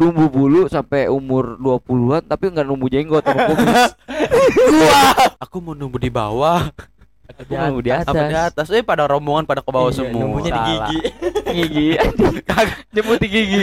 numbu 0.00 0.24
bulu 0.26 0.60
sampai 0.64 1.06
umur 1.06 1.60
20-an 1.60 2.24
tapi 2.24 2.48
nggak 2.48 2.64
numbu 2.64 2.88
jenggot 2.88 3.20
sama 3.20 3.52
kumis. 3.52 3.92
Gua. 4.56 5.00
Aku 5.44 5.60
mau 5.60 5.76
nunggu 5.76 6.00
di 6.00 6.08
bawah. 6.08 6.72
Aku 7.30 7.52
mau 7.52 7.78
di 7.78 7.88
atas. 7.88 8.10
Apa 8.10 8.24
di 8.26 8.36
atas? 8.36 8.66
Eh 8.70 8.82
pada 8.82 9.04
rombongan 9.06 9.44
pada 9.44 9.60
ke 9.60 9.70
bawah 9.70 9.88
Iya, 9.88 10.02
semua. 10.02 10.18
nunggunya 10.18 10.50
di 10.50 10.60
gigi. 10.66 10.98
gigi. 11.56 11.88
Jemput 12.96 13.18
di 13.20 13.28
gigi. 13.28 13.62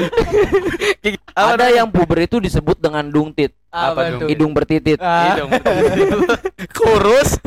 Ada 1.34 1.74
yang 1.74 1.90
puber 1.90 2.24
itu 2.24 2.40
disebut 2.40 2.78
dengan 2.78 3.06
dungtit, 3.06 3.52
Apa 3.70 4.08
dong? 4.10 4.30
hidung 4.30 4.52
bertitit. 4.54 4.98
Ah. 4.98 5.36
Hidung. 5.36 5.50
kurus, 6.72 7.38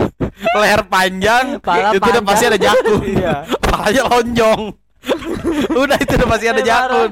leher 0.54 0.82
panjang, 0.84 1.58
Pala 1.58 1.90
itu 1.90 1.98
udah 1.98 2.20
panjang. 2.20 2.24
pasti 2.26 2.44
ada 2.46 2.58
jakun. 2.60 3.00
Iya. 3.02 3.34
Palanya 3.58 4.02
lonjong. 4.06 4.62
udah 5.72 5.96
itu 5.96 6.12
udah 6.14 6.28
pasti 6.28 6.46
ada 6.46 6.62
jakun. 6.62 7.10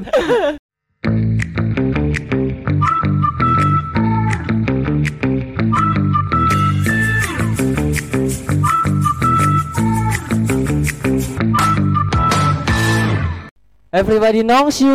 Everybody 13.89 14.45
knows 14.45 14.85
you. 14.85 14.93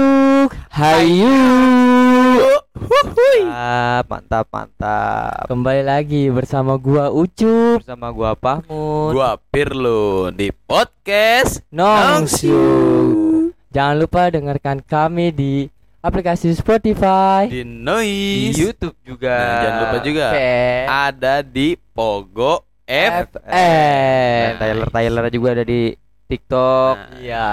Hayu. 0.69 1.33
Mantap, 3.41 4.05
mantap, 4.05 4.45
mantap. 4.53 5.49
Kembali 5.49 5.81
lagi 5.81 6.29
bersama 6.29 6.77
gua 6.77 7.09
Ucup. 7.09 7.81
Bersama 7.81 8.13
gua 8.13 8.37
Pahmud. 8.37 9.17
Gua 9.17 9.41
Pirlo 9.49 10.29
di 10.29 10.53
podcast 10.53 11.65
Nongs 11.73 12.45
you. 12.45 13.49
Jangan 13.73 13.97
lupa 13.97 14.29
dengarkan 14.29 14.77
kami 14.77 15.33
di 15.33 15.65
aplikasi 15.97 16.53
Spotify. 16.53 17.49
di 17.49 17.65
di 17.65 17.65
Noise. 17.65 18.61
YouTube 18.61 18.97
juga. 19.01 19.33
Nah, 19.33 19.57
jangan 19.57 19.77
lupa 19.81 19.97
juga 20.05 20.25
Oke. 20.29 20.53
ada 20.85 21.35
di 21.41 21.67
Pogo 21.97 22.53
F. 22.85 23.25
FM. 23.41 24.49
Tyler 24.61 24.87
Tyler 24.93 25.25
juga 25.33 25.49
ada 25.57 25.65
di 25.65 25.97
TikTok. 26.29 26.93
Nah, 26.93 27.17
Iya. 27.17 27.49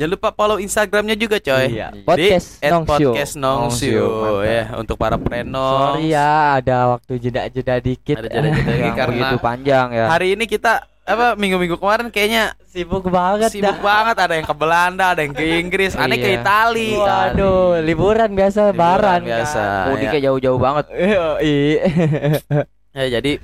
Jangan 0.00 0.16
lupa 0.16 0.28
follow 0.32 0.56
Instagramnya 0.56 1.12
juga 1.12 1.36
coy. 1.36 1.66
Iya. 1.70 1.92
Di 1.92 2.00
Podcast 2.00 2.56
At 2.58 2.72
Nongs 2.72 2.88
you. 2.96 3.12
podcast 3.12 3.32
Mantap. 3.36 4.48
ya 4.48 4.64
untuk 4.74 4.96
para 4.96 5.20
prenos. 5.20 5.76
Sorry 5.92 6.08
ya, 6.08 6.32
ada 6.56 6.76
waktu 6.90 7.12
jeda-jeda 7.20 7.74
dikit. 7.78 8.16
Ada 8.16 8.28
jeda-jeda 8.32 8.72
dikit. 8.72 8.92
Karena- 8.96 9.12
begitu 9.12 9.36
panjang 9.38 9.86
ya. 9.92 10.06
Hari 10.08 10.28
ini 10.32 10.48
kita 10.48 10.72
apa 11.02 11.34
minggu-minggu 11.34 11.76
kemarin 11.76 12.08
kayaknya 12.08 12.54
Sibuk 12.64 13.02
banget 13.04 13.50
sibuk 13.50 13.66
dah. 13.66 13.82
banget 13.82 14.16
ada 14.16 14.32
yang 14.32 14.46
ke 14.46 14.54
Belanda, 14.54 15.04
ada 15.10 15.20
yang 15.20 15.34
ke 15.34 15.42
Inggris, 15.58 15.92
aneh 15.92 16.16
ke 16.16 16.32
Iya. 16.32 16.40
Itali. 16.40 16.90
Waduh, 16.94 17.82
liburan 17.82 18.30
biasa, 18.30 18.58
Liburan 18.62 18.72
lebaran 18.72 19.20
biasa. 19.20 19.60
kan. 19.60 19.86
Mudiknya 19.90 20.20
jauh-jauh 20.24 20.56
banget. 20.56 20.84
Yoi. 20.88 21.60
Ya 22.90 23.06
jadi 23.06 23.38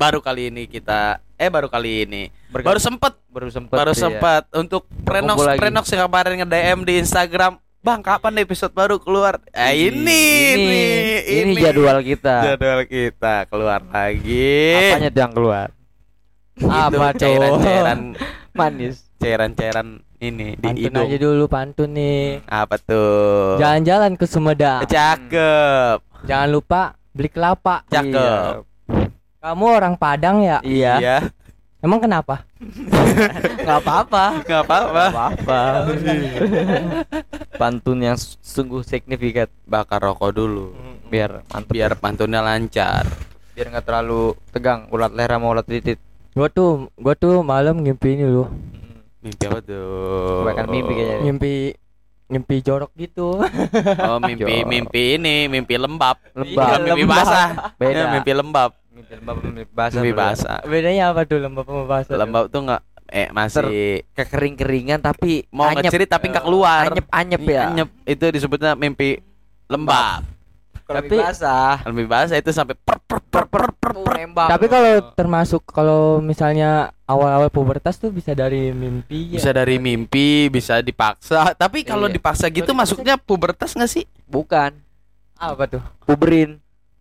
baru 0.00 0.24
kali 0.24 0.48
ini 0.48 0.64
kita 0.64 1.20
eh 1.36 1.52
baru 1.52 1.68
kali 1.68 2.08
ini 2.08 2.22
baru 2.48 2.80
sempet 2.80 3.20
baru 3.28 3.52
sempet 3.52 3.76
baru 3.76 3.92
iya. 3.92 4.00
sempat 4.00 4.48
untuk 4.56 4.88
Prenox. 5.04 5.36
Prenox 5.60 5.84
yang 5.92 6.08
kemarin 6.08 6.40
nge-DM 6.40 6.78
di 6.88 6.94
Instagram 6.96 7.60
Bang 7.80 8.00
kapan 8.00 8.40
episode 8.40 8.72
baru 8.72 8.96
keluar 8.96 9.40
eh, 9.52 9.72
ini 9.88 10.00
ini, 10.52 10.56
ini 10.56 10.84
ini 11.52 11.60
jadwal 11.60 12.00
kita. 12.00 12.56
jadwal 12.56 12.84
kita 12.84 13.44
keluar 13.44 13.80
lagi 13.84 14.56
Apanya 14.96 15.10
yang 15.10 15.32
keluar? 15.32 15.68
Apa 16.60 17.12
cairan-cairan 17.12 17.98
Manis. 18.56 19.04
cairan-cairan 19.16 20.00
ini 20.16 20.56
di 20.56 20.64
Pantun 20.64 20.80
hidung 20.80 21.04
aja 21.08 21.16
dulu 21.18 21.44
pantun 21.44 21.90
nih. 21.92 22.40
apa 22.44 22.76
tuh 22.76 23.56
Jalan-jalan 23.56 24.16
ke 24.16 24.24
Sumedang. 24.24 24.80
cakep 24.84 25.98
Jangan 26.24 26.48
lupa 26.48 26.80
beli 27.12 27.28
kelapa. 27.28 27.84
cakep 27.88 28.69
Kamu 29.40 29.64
orang 29.72 29.96
Padang 29.96 30.44
ya? 30.44 30.60
Iya. 30.60 30.94
iya 31.00 31.16
Emang 31.80 31.96
kenapa? 31.96 32.44
Nggak 33.64 33.78
apa-apa. 33.80 34.24
nggak 34.44 34.62
apa-apa 34.68 35.02
apa-apa. 35.08 35.60
Pantun 37.56 38.04
yang 38.04 38.20
sungguh 38.20 38.84
signifikan 38.84 39.48
bakar 39.64 40.04
rokok 40.04 40.36
dulu 40.36 40.76
biar 41.08 41.40
mantep 41.48 41.74
biar 41.74 41.98
pantunnya 41.98 42.38
lancar 42.38 43.02
biar 43.50 43.66
nggak 43.66 43.82
terlalu 43.82 44.38
tegang 44.54 44.86
ulat 44.92 45.10
leher 45.16 45.32
sama 45.32 45.46
ulat 45.56 45.66
titit. 45.66 45.98
Gua 46.36 46.46
tuh, 46.46 46.92
gua 47.00 47.16
tuh 47.16 47.40
malam 47.42 47.80
ngimpi 47.80 48.14
ini 48.14 48.28
loh. 48.28 48.46
mimpi 49.20 49.44
apa 49.48 49.60
tuh 49.60 50.44
Kebanyakan 50.44 50.66
mimpi 50.68 50.92
kayaknya. 50.96 51.20
Ngimpi 51.24 51.52
ngimpi 52.30 52.56
jorok 52.62 52.90
gitu. 52.94 53.28
oh 53.40 54.18
mimpi 54.22 54.52
Jor. 54.62 54.68
mimpi 54.68 55.02
ini 55.16 55.48
mimpi 55.48 55.74
lembab 55.80 56.16
Lembab. 56.36 56.56
Bukan 56.56 56.80
mimpi 56.84 57.02
Lembab. 57.04 57.18
basah 57.24 57.48
Beda. 57.76 57.96
Ya, 57.96 58.04
mimpi 58.14 58.32
lembab 58.36 58.70
Mimpi 58.70 58.79
lembab 58.90 59.36
mimpi 59.40 59.64
basah. 59.66 59.96
mimpi 59.96 60.10
bro. 60.10 60.20
basah 60.20 60.58
Bedanya 60.62 61.04
apa 61.08 61.22
tuh 61.22 61.38
lembab 61.38 61.64
sama 61.64 61.84
basah? 61.84 62.14
lembab 62.16 62.44
tuh 62.46 62.60
nggak 62.60 62.82
eh 63.08 63.28
masih 63.28 64.02
Kekering-keringan 64.12 64.98
tapi 64.98 65.46
mau 65.48 65.66
anyep. 65.66 65.88
ngecerit 65.88 66.06
tapi 66.06 66.26
nggak 66.28 66.44
keluar 66.44 66.86
Anyep-anyep 66.88 67.42
ya. 67.44 67.62
Anyep. 67.68 67.88
itu 68.04 68.24
disebutnya 68.28 68.74
mimpi 68.74 69.18
lembab 69.66 70.22
Kalau 70.82 71.00
Tapi- 71.00 71.06
mimpi 71.08 71.22
basah. 71.22 71.74
mimpi 71.86 72.04
basah 72.04 72.36
itu 72.36 72.50
sampai 72.50 72.74
per 72.74 72.98
per 73.00 73.18
per 73.20 73.44
per 73.46 73.64
per 73.72 73.92
per. 73.94 74.14
Tapi 74.48 74.66
kalau 74.66 74.90
termasuk 75.12 75.62
kalau 75.64 76.00
misalnya 76.20 76.70
awal-awal 77.04 77.46
pubertas 77.46 77.94
tuh 77.94 78.10
bisa 78.10 78.30
dari 78.32 78.70
mimpi 78.70 79.30
ya. 79.30 79.38
bisa 79.38 79.50
dari 79.50 79.76
mimpi 79.76 80.46
bisa 80.48 80.78
dipaksa 80.78 81.54
tapi 81.54 81.82
kalau 81.82 82.06
Iya. 82.06 82.14
dipaksa 82.14 82.46
gitu 82.48 82.70
masuknya 82.72 83.14
pubertas 83.16 83.70
nggak 83.72 83.86
sih 83.88 84.02
bukan 84.24 84.74
apa 85.34 85.62
tuh? 85.68 85.82
puberin. 86.04 86.58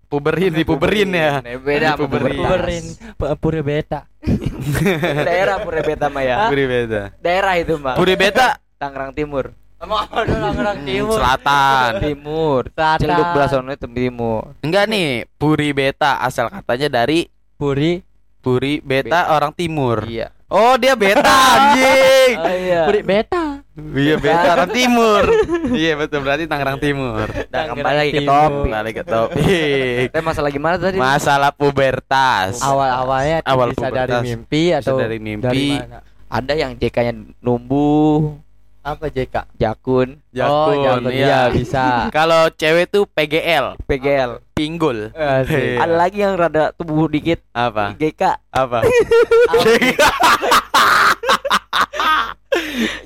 Puberin 0.09 0.52
di 0.52 0.64
puberin 0.64 1.09
ya 1.09 1.40
Beda 1.56 1.94
Puberin. 1.94 2.36
Puberin, 2.36 2.86
pu- 3.14 3.38
pura 3.38 3.62
beta. 3.62 4.00
Daerah 5.24 5.62
Pura 5.62 5.80
Beta 5.80 6.08
mah 6.08 6.22
ya. 6.22 6.50
puri 6.50 6.66
beta 6.66 7.14
Daerah 7.18 7.53
itu 7.56 7.78
mah. 7.78 7.96
puri 7.96 8.14
beta 8.14 8.59
Tangerang 8.75 9.14
Timur. 9.14 9.56
Orang 9.80 10.84
timur. 10.84 11.16
selatan 11.16 11.92
Timur. 12.03 12.62
Selatan. 12.68 13.00
Celduk 13.00 13.28
belah 13.31 13.47
sono 13.47 13.72
itu 13.72 13.88
timur. 13.88 14.52
enggak 14.59 14.86
nih 14.86 15.08
puri 15.31 15.72
beta 15.72 16.20
asal 16.20 16.50
katanya 16.50 17.00
dari 17.00 17.31
Puri. 17.56 18.03
puri 18.40 18.80
beta 18.80 19.31
orang 19.31 19.52
timur 19.52 20.03
Iya. 20.03 20.31
oh 20.47 20.76
dia 20.76 20.96
beta 20.96 21.24
anjing 21.53 22.34
Oh 22.36 22.56
iya. 22.58 22.81
Puri 22.84 23.00
beta. 23.02 23.49
Iya 23.78 24.13
orang 24.50 24.69
timur 24.69 25.24
iya 25.72 25.94
betul 25.96 26.19
berarti 26.19 26.44
Tangerang 26.46 26.78
Timur 26.78 27.25
Nah, 27.47 27.63
kembali 27.69 27.96
lagi 27.96 28.12
ke 28.12 28.22
topik. 28.24 28.68
balik 28.68 28.94
ke 28.94 29.03
topik 29.03 30.06
Eh 30.09 30.22
masalah 30.22 30.50
gimana 30.50 30.75
tadi? 30.75 30.97
masalah 30.97 31.50
pubertas 31.50 32.59
Awal-awalnya 32.59 33.40
Awal 33.41 33.72
bisa 33.72 33.88
pubertas. 33.88 34.09
dari 34.09 34.25
mimpi 34.25 34.63
Bisa 34.69 34.78
atau 34.81 34.96
dari 34.97 35.18
mimpi. 35.18 35.46
dari 35.46 35.68
mana? 35.78 35.97
Ada 36.29 36.53
yang 36.56 36.72
JK-nya 36.75 37.13
numbuh, 37.40 38.35
Apa 38.79 39.08
JK? 39.08 39.56
jakun, 39.56 40.18
oh, 40.18 40.29
jakun. 40.29 41.00
Iya, 41.09 41.18
iya. 41.18 41.41
bisa. 41.50 41.84
kalau 42.16 42.47
cewek 42.52 42.88
tuh 42.88 43.03
PGL 43.08 43.75
PGL. 43.84 44.40
pinggul 44.52 45.12
Asik. 45.12 45.56
Iya. 45.56 45.79
Ada 45.81 45.94
lagi 45.96 46.18
yang 46.19 46.35
rada 46.35 46.72
tubuh 46.72 47.08
dikit, 47.08 47.40
apa 47.50 47.96
GK. 47.96 48.35
apa 48.46 48.84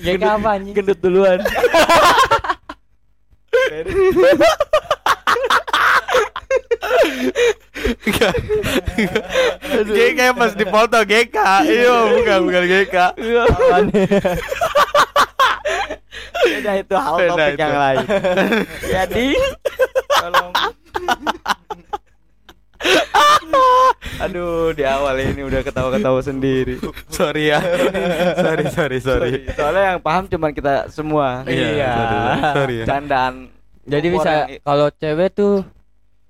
JK 0.03 0.23
apa 0.23 0.49
anjing? 0.55 0.73
Gendut 0.75 0.99
duluan. 1.03 1.39
GK 9.83 10.19
pas 10.37 10.51
dipoto 10.55 10.99
GK 11.03 11.37
iya 11.67 11.95
bukan 12.07 12.39
bukan 12.47 12.63
GK 12.63 12.95
Apaan? 13.43 13.83
Beda 16.43 16.71
itu 16.79 16.95
hal 16.95 17.15
topik 17.27 17.59
yang 17.59 17.75
lain. 17.75 18.05
Jadi 18.87 19.27
tolong 20.19 20.51
Aduh, 24.23 24.71
di 24.71 24.83
awal 24.83 25.19
ini 25.21 25.41
udah 25.41 25.61
ketawa-ketawa 25.61 26.19
sendiri. 26.21 26.79
sorry 27.09 27.49
ya 27.49 27.59
sorry 28.35 28.65
sorry 28.69 28.97
sorry 28.99 29.31
Soalnya 29.51 29.83
yang 29.89 29.99
paham 29.99 30.23
cuman 30.25 30.51
kita 30.51 30.87
semua. 30.87 31.43
Iya. 31.45 31.91
sorry, 31.91 32.39
sorry 32.53 32.75
ya. 32.75 32.85
Candaan. 32.85 33.33
Jadi 33.83 34.07
bisa 34.09 34.31
kalau 34.61 34.87
cewek 34.89 35.29
tuh 35.33 35.53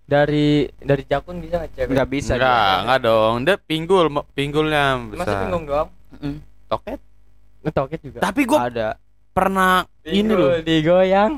dari 0.04 0.66
dari 0.78 1.04
jakun 1.04 1.38
bisa 1.38 1.60
nggak 1.60 1.72
cewek? 1.76 1.90
nggak 1.92 2.10
bisa. 2.10 2.32
enggak 2.36 2.74
enggak 2.82 3.00
dong 3.04 3.34
dia 3.42 3.56
pinggul 3.58 4.06
pinggulnya 4.32 4.84
Masa 5.00 5.14
besar 5.16 5.36
bingung 5.44 5.64
doang? 5.64 5.90
Mm, 6.16 6.38
toket 6.68 7.00
Ngetoket 7.62 8.00
juga. 8.02 8.20
tapi 8.20 8.42
gue 8.44 8.60
ada. 8.60 8.88
pernah 9.32 9.86
ini 10.04 10.12
Pinggul 10.20 10.36
loh 10.36 10.54
digoyang. 10.60 11.32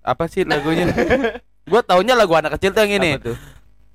apa 0.00 0.24
sih 0.26 0.42
lagunya 0.42 0.88
gue 1.70 1.80
taunya 1.82 2.14
lagu 2.14 2.32
anak 2.32 2.56
kecil 2.56 2.72
tuh 2.72 2.82
yang 2.82 2.94
ini 2.98 3.10
Apa 3.14 3.26
tuh? 3.26 3.36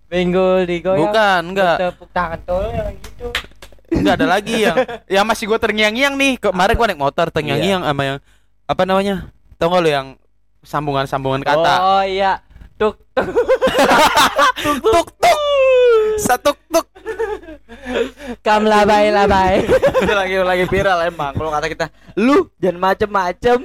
Pinggul 0.09 0.65
digoyang. 0.65 0.99
bukan 1.05 1.41
enggak 1.53 1.77
Tepuk 1.77 2.09
tangan 2.09 2.39
tuh 2.41 2.65
yang 2.73 2.89
gitu. 2.97 3.27
enggak 3.93 4.13
ada 4.17 4.27
lagi 4.27 4.55
yang 4.65 4.77
yang 5.21 5.25
masih 5.25 5.45
gue 5.45 5.59
terngiang-ngiang 5.61 6.17
nih 6.17 6.41
kemarin 6.41 6.73
gue 6.73 6.87
naik 6.89 7.01
motor 7.01 7.29
terngiang-ngiang 7.29 7.81
sama 7.85 8.01
yang 8.03 8.17
apa 8.65 8.81
namanya 8.85 9.15
tau 9.55 9.69
gak 9.69 9.81
lo 9.81 9.89
yang 9.89 10.07
sambungan-sambungan 10.59 11.41
kata. 11.41 11.73
Oh 11.79 12.03
iya. 12.03 12.43
Tuk 12.75 12.95
tuk. 13.11 13.27
Tuk 14.63 15.07
tuk. 15.13 15.39
Satu 16.17 16.51
tuk. 16.67 16.87
Kam 18.39 18.63
labai 18.63 19.11
labai. 19.11 19.63
itu 20.03 20.13
lagi 20.13 20.35
lagi 20.39 20.65
viral 20.67 20.99
emang 21.07 21.31
kalau 21.35 21.51
kata 21.51 21.67
kita 21.67 21.85
lu 22.15 22.47
jangan 22.55 22.91
macem-macem 22.91 23.57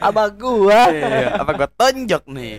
sama 0.00 0.24
gua 0.32 0.90
Iya, 0.90 1.38
apa 1.38 1.50
gua 1.54 1.68
tonjok 1.70 2.22
nih? 2.26 2.52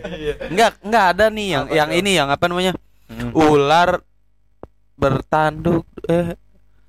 Enggak, 0.47 0.71
enggak 0.79 1.05
ada 1.15 1.25
nih 1.27 1.47
yang 1.49 1.65
Apa 1.67 1.75
yang 1.75 1.89
ini 1.91 2.11
yang 2.15 2.27
apa 2.29 2.45
namanya? 2.47 2.71
Hmm. 3.11 3.35
Ular 3.35 3.89
bertanduk 4.95 5.83
eh 6.07 6.37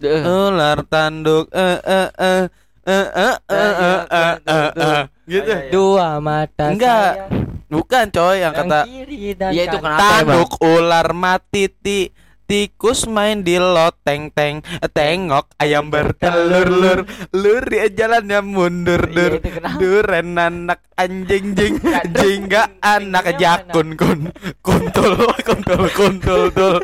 Eh, 0.03 0.23
ular 0.27 0.83
tanduk 0.91 1.47
eh 1.55 1.79
eh 1.79 2.09
eh 2.19 2.45
eh 2.83 3.07
eh 3.15 3.39
eh 3.47 4.01
eh 4.11 4.71
eh 4.75 5.03
gitu. 5.31 5.53
Dua 5.71 6.19
mata 6.19 6.75
Enggak. 6.75 7.15
saya 7.15 7.51
Bukan 7.73 8.05
coy 8.13 8.37
yang 8.43 8.53
yang 8.53 8.69
kata 8.69 8.81
kiri 8.85 9.33
dan 9.33 9.51
Iya, 9.55 9.63
itu 9.65 9.79
kenapa? 9.81 10.03
tanduk 10.03 10.51
ular 10.61 11.09
mati 11.17 11.73
ti 11.73 12.11
tikus 12.47 13.07
main 13.09 13.41
di 13.41 13.57
loteng 13.57 14.33
teng 14.35 14.61
tengok 14.93 15.53
ayam 15.57 15.89
bertelur 15.89 16.69
lur 16.69 17.01
lur 17.33 17.63
dia 17.69 17.87
jalannya 17.89 18.41
mundur 18.45 19.03
Iya, 19.03 19.15
dur. 19.17 19.33
duren 19.81 20.39
anak 20.39 20.81
anjing 20.97 21.53
jing 21.57 21.75
jingga 22.19 22.69
anak 22.81 23.37
jakun 23.37 23.95
kun 23.97 24.21
kuntul 24.65 25.17
kuntul 25.47 25.83
kuntul 25.93 26.43
tul. 26.55 26.77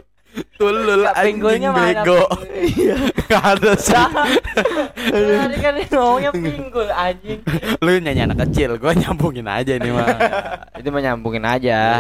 Tulul 0.55 1.03
anjing 1.19 1.67
bego. 1.75 2.23
Iya. 2.55 3.11
Gak 3.27 3.45
ada 3.59 3.73
sih. 3.75 3.91
Tadi 3.91 5.57
kan 5.59 5.75
ngomongnya 5.91 6.31
pinggul 6.31 6.87
anjing. 6.95 7.43
lu 7.83 7.99
nyanyi 7.99 8.23
anak 8.23 8.47
kecil 8.47 8.79
gua 8.79 8.95
nyambungin 8.95 9.51
aja 9.51 9.75
ini 9.75 9.91
mah. 9.91 10.07
Itu 10.79 10.95
menyambungin 10.95 11.43
aja 11.43 11.99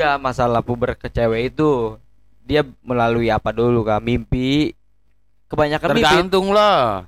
enggak 0.00 0.16
masalah 0.16 0.64
puber 0.64 0.96
ke 0.96 1.12
cewek 1.12 1.52
itu. 1.52 2.00
Dia 2.40 2.64
melalui 2.80 3.28
apa 3.28 3.52
dulu 3.52 3.84
kak? 3.84 4.00
Mimpi? 4.00 4.72
Kebanyakan 5.44 5.92
mimpi. 5.92 6.00
Tergantung 6.00 6.56
lah. 6.56 7.04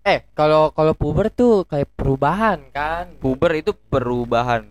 Eh, 0.00 0.22
kalau 0.32 0.70
kalau 0.70 0.94
puber 0.94 1.26
tuh 1.28 1.66
kayak 1.66 1.90
perubahan 1.92 2.62
kan? 2.70 3.10
puber 3.18 3.58
itu 3.58 3.74
perubahan. 3.90 4.64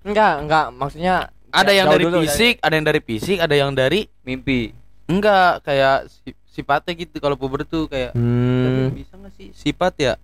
Enggak, 0.00 0.34
enggak, 0.40 0.66
maksudnya 0.72 1.28
ada 1.52 1.72
yang 1.76 1.92
dari 1.92 2.08
dulu 2.08 2.24
fisik 2.24 2.56
ada 2.64 2.72
yang 2.72 2.86
dari 2.88 3.00
fisik 3.04 3.36
ada 3.36 3.52
yang 3.52 3.70
dari 3.76 4.08
mimpi. 4.24 4.72
Enggak 5.12 5.60
kayak 5.62 6.08
si- 6.08 6.38
sifatnya 6.48 6.96
gitu. 6.96 7.20
Kalau 7.20 7.36
puber 7.36 7.68
tuh 7.68 7.84
kayak 7.84 8.16
Hmm. 8.16 8.96
bisa 8.96 9.14
nggak 9.14 9.32
sih? 9.36 9.52
Sifat 9.52 9.92
ya? 10.00 10.14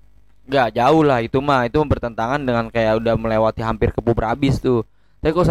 Enggak 0.49 0.75
jauh 0.75 1.05
lah. 1.05 1.21
Itu 1.21 1.45
mah 1.45 1.69
itu 1.69 1.77
bertentangan 1.77 2.41
dengan 2.41 2.73
kayak 2.73 3.05
udah 3.05 3.15
melewati 3.21 3.61
hampir 3.61 3.93
ke 3.93 4.01
puber 4.01 4.33
habis 4.33 4.59
tuh 4.59 4.83
tapi 5.19 5.33
kok 5.33 5.45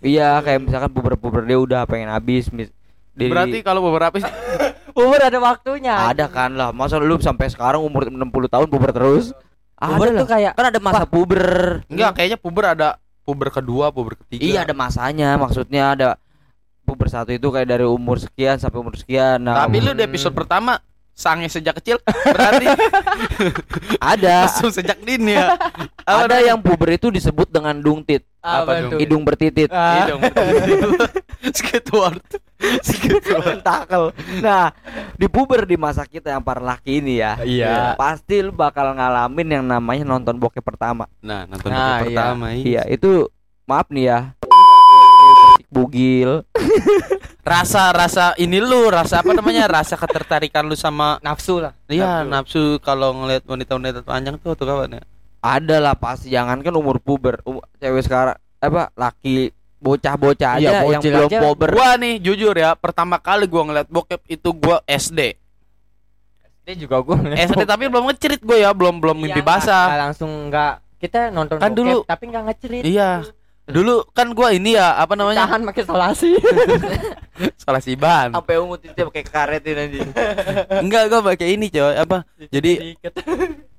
iya 0.00 0.40
kayak 0.40 0.60
misalkan 0.60 0.90
puber-puber 0.90 1.42
dia 1.42 1.56
udah 1.56 1.84
pengen 1.84 2.08
habis 2.08 2.48
mis 2.48 2.68
di- 3.10 3.26
berarti 3.26 3.60
kalau 3.60 3.82
beberapa 3.82 4.16
sih 4.22 4.32
Puber 4.90 5.22
ada 5.22 5.38
waktunya. 5.38 5.94
ada 5.94 6.26
kan 6.26 6.50
lah 6.52 6.70
masa 6.70 6.98
lu 6.98 7.14
sampai 7.16 7.46
sekarang 7.46 7.78
umur 7.78 8.06
60 8.06 8.26
tahun 8.48 8.66
puber 8.66 8.90
terus 8.90 9.30
Puber 9.78 10.08
ada 10.08 10.18
tuh 10.18 10.28
kayak 10.28 10.52
kan 10.52 10.66
ada 10.66 10.78
masa 10.78 11.04
puber 11.04 11.44
enggak 11.86 12.10
kayaknya 12.12 12.36
puber 12.36 12.64
ada 12.68 12.88
puber 13.22 13.48
kedua 13.48 13.88
puber 13.88 14.18
ketiga 14.18 14.42
Iya 14.42 14.58
ada 14.62 14.74
masanya 14.74 15.36
maksudnya 15.36 15.94
ada 15.94 16.08
puber 16.82 17.06
satu 17.06 17.30
itu 17.30 17.46
kayak 17.46 17.70
dari 17.70 17.86
umur 17.86 18.18
sekian 18.18 18.58
sampai 18.58 18.76
umur 18.76 18.98
sekian. 18.98 19.38
Nah, 19.40 19.62
tapi 19.62 19.78
lu 19.78 19.94
di 19.94 20.02
Hmm. 20.02 20.10
episode 20.10 20.34
pertama 20.34 20.74
sange 21.20 21.52
sejak 21.52 21.76
kecil 21.76 22.00
berarti 22.24 22.64
ada 24.16 24.48
langsung 24.48 24.72
sejak 24.72 24.96
dini 25.04 25.36
ya 25.36 25.52
Apa 26.08 26.24
ada 26.26 26.40
yang 26.40 26.56
puber 26.58 26.96
itu 26.96 27.12
disebut 27.12 27.52
dengan 27.52 27.76
dungtit, 27.76 28.24
Apa 28.40 28.88
hidung 28.98 29.22
bertitit. 29.22 29.68
Ah. 29.70 30.02
Hidung 30.02 30.20
Squidward 31.54 32.24
Squidward 32.86 33.60
Takel. 33.62 34.10
Nah, 34.42 34.74
di 35.14 35.30
puber 35.30 35.64
di 35.64 35.78
masa 35.78 36.02
kita 36.04 36.34
yang 36.34 36.42
para 36.42 36.58
laki 36.58 36.98
ini 36.98 37.20
ya. 37.22 37.38
Iya. 37.40 37.94
Pasti 37.94 38.42
lu 38.42 38.50
bakal 38.50 38.90
ngalamin 38.92 39.60
yang 39.60 39.64
namanya 39.64 40.02
nonton 40.02 40.34
bokep 40.36 40.64
pertama. 40.64 41.06
nah 41.22 41.46
nonton 41.46 41.70
Nah, 41.70 41.78
buku 41.78 41.86
iya. 41.86 42.02
pertama 42.10 42.44
Iya, 42.52 42.82
itu 42.90 43.10
maaf 43.64 43.86
nih 43.88 44.04
ya. 44.10 44.18
Bugil. 45.70 46.42
rasa 47.42 47.90
rasa 47.90 48.24
ini 48.36 48.58
lu 48.58 48.86
rasa 48.86 49.20
apa 49.20 49.32
namanya 49.32 49.64
rasa 49.66 49.94
ketertarikan 49.94 50.62
lu 50.62 50.74
sama 50.74 51.16
Nafsu 51.20 51.58
lah. 51.58 51.72
iya 51.86 52.20
nafsu 52.22 52.76
kalau 52.78 53.16
ngeliat 53.16 53.42
wanita-wanita 53.42 54.02
telanjang 54.02 54.36
tuh 54.36 54.52
tuh 54.52 54.64
kawan 54.64 54.92
ya 54.92 55.02
Ada 55.40 55.80
lah 55.80 55.94
pasti 55.94 56.28
jangankan 56.28 56.68
umur 56.70 56.98
puber, 56.98 57.40
um- 57.42 57.64
cewek 57.74 58.02
sekarang 58.02 58.36
apa 58.56 58.92
laki 58.92 59.50
bocah-bocah 59.78 60.60
aja 60.60 60.84
Iya, 60.84 60.84
yang 60.90 61.00
belum 61.00 61.26
aja. 61.26 61.38
puber. 61.40 61.68
gua 61.72 61.96
nih 61.96 62.20
jujur 62.20 62.52
ya 62.52 62.76
pertama 62.76 63.16
kali 63.16 63.46
gua 63.46 63.64
ngeliat 63.64 63.88
bokep 63.88 64.20
itu 64.28 64.48
gua 64.52 64.84
SD 64.84 65.32
Dia 66.60 66.74
juga 66.76 67.00
gue 67.00 67.16
SD 67.40 67.64
tapi 67.64 67.88
belum 67.88 68.04
ngecerit 68.06 68.40
gua 68.40 68.58
ya 68.58 68.70
belum 68.70 69.00
belum 69.00 69.16
mimpi 69.18 69.40
basah 69.40 69.96
langsung 69.98 70.28
enggak 70.46 70.84
kita 71.00 71.32
nonton 71.32 71.56
Kan 71.56 71.72
bokep, 71.72 71.78
dulu- 71.80 72.04
tapi 72.04 72.24
enggak 72.26 72.44
ngecerit. 72.46 72.82
iya 72.84 73.24
dulu 73.70 74.04
kan 74.10 74.30
gua 74.30 74.50
ini 74.50 74.74
ya 74.74 74.98
apa 74.98 75.14
namanya? 75.14 75.46
Tahan 75.46 75.62
pakai 75.64 75.82
solasi. 75.86 76.30
salah 77.62 77.80
si 77.80 77.96
ban. 77.96 78.34
Sampai 78.34 78.60
umut 78.60 78.82
itu 78.82 78.92
pakai 78.92 79.24
karet 79.24 79.62
ini 79.64 79.80
anjing. 79.80 80.08
enggak 80.84 81.02
gua 81.08 81.20
pakai 81.24 81.56
ini 81.56 81.70
coy. 81.70 81.94
Apa? 81.96 82.26
Jadi 82.50 82.94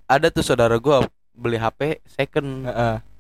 ada 0.08 0.28
tuh 0.28 0.42
saudara 0.42 0.76
gua 0.76 1.06
beli 1.32 1.56
HP 1.56 2.02
second. 2.08 2.68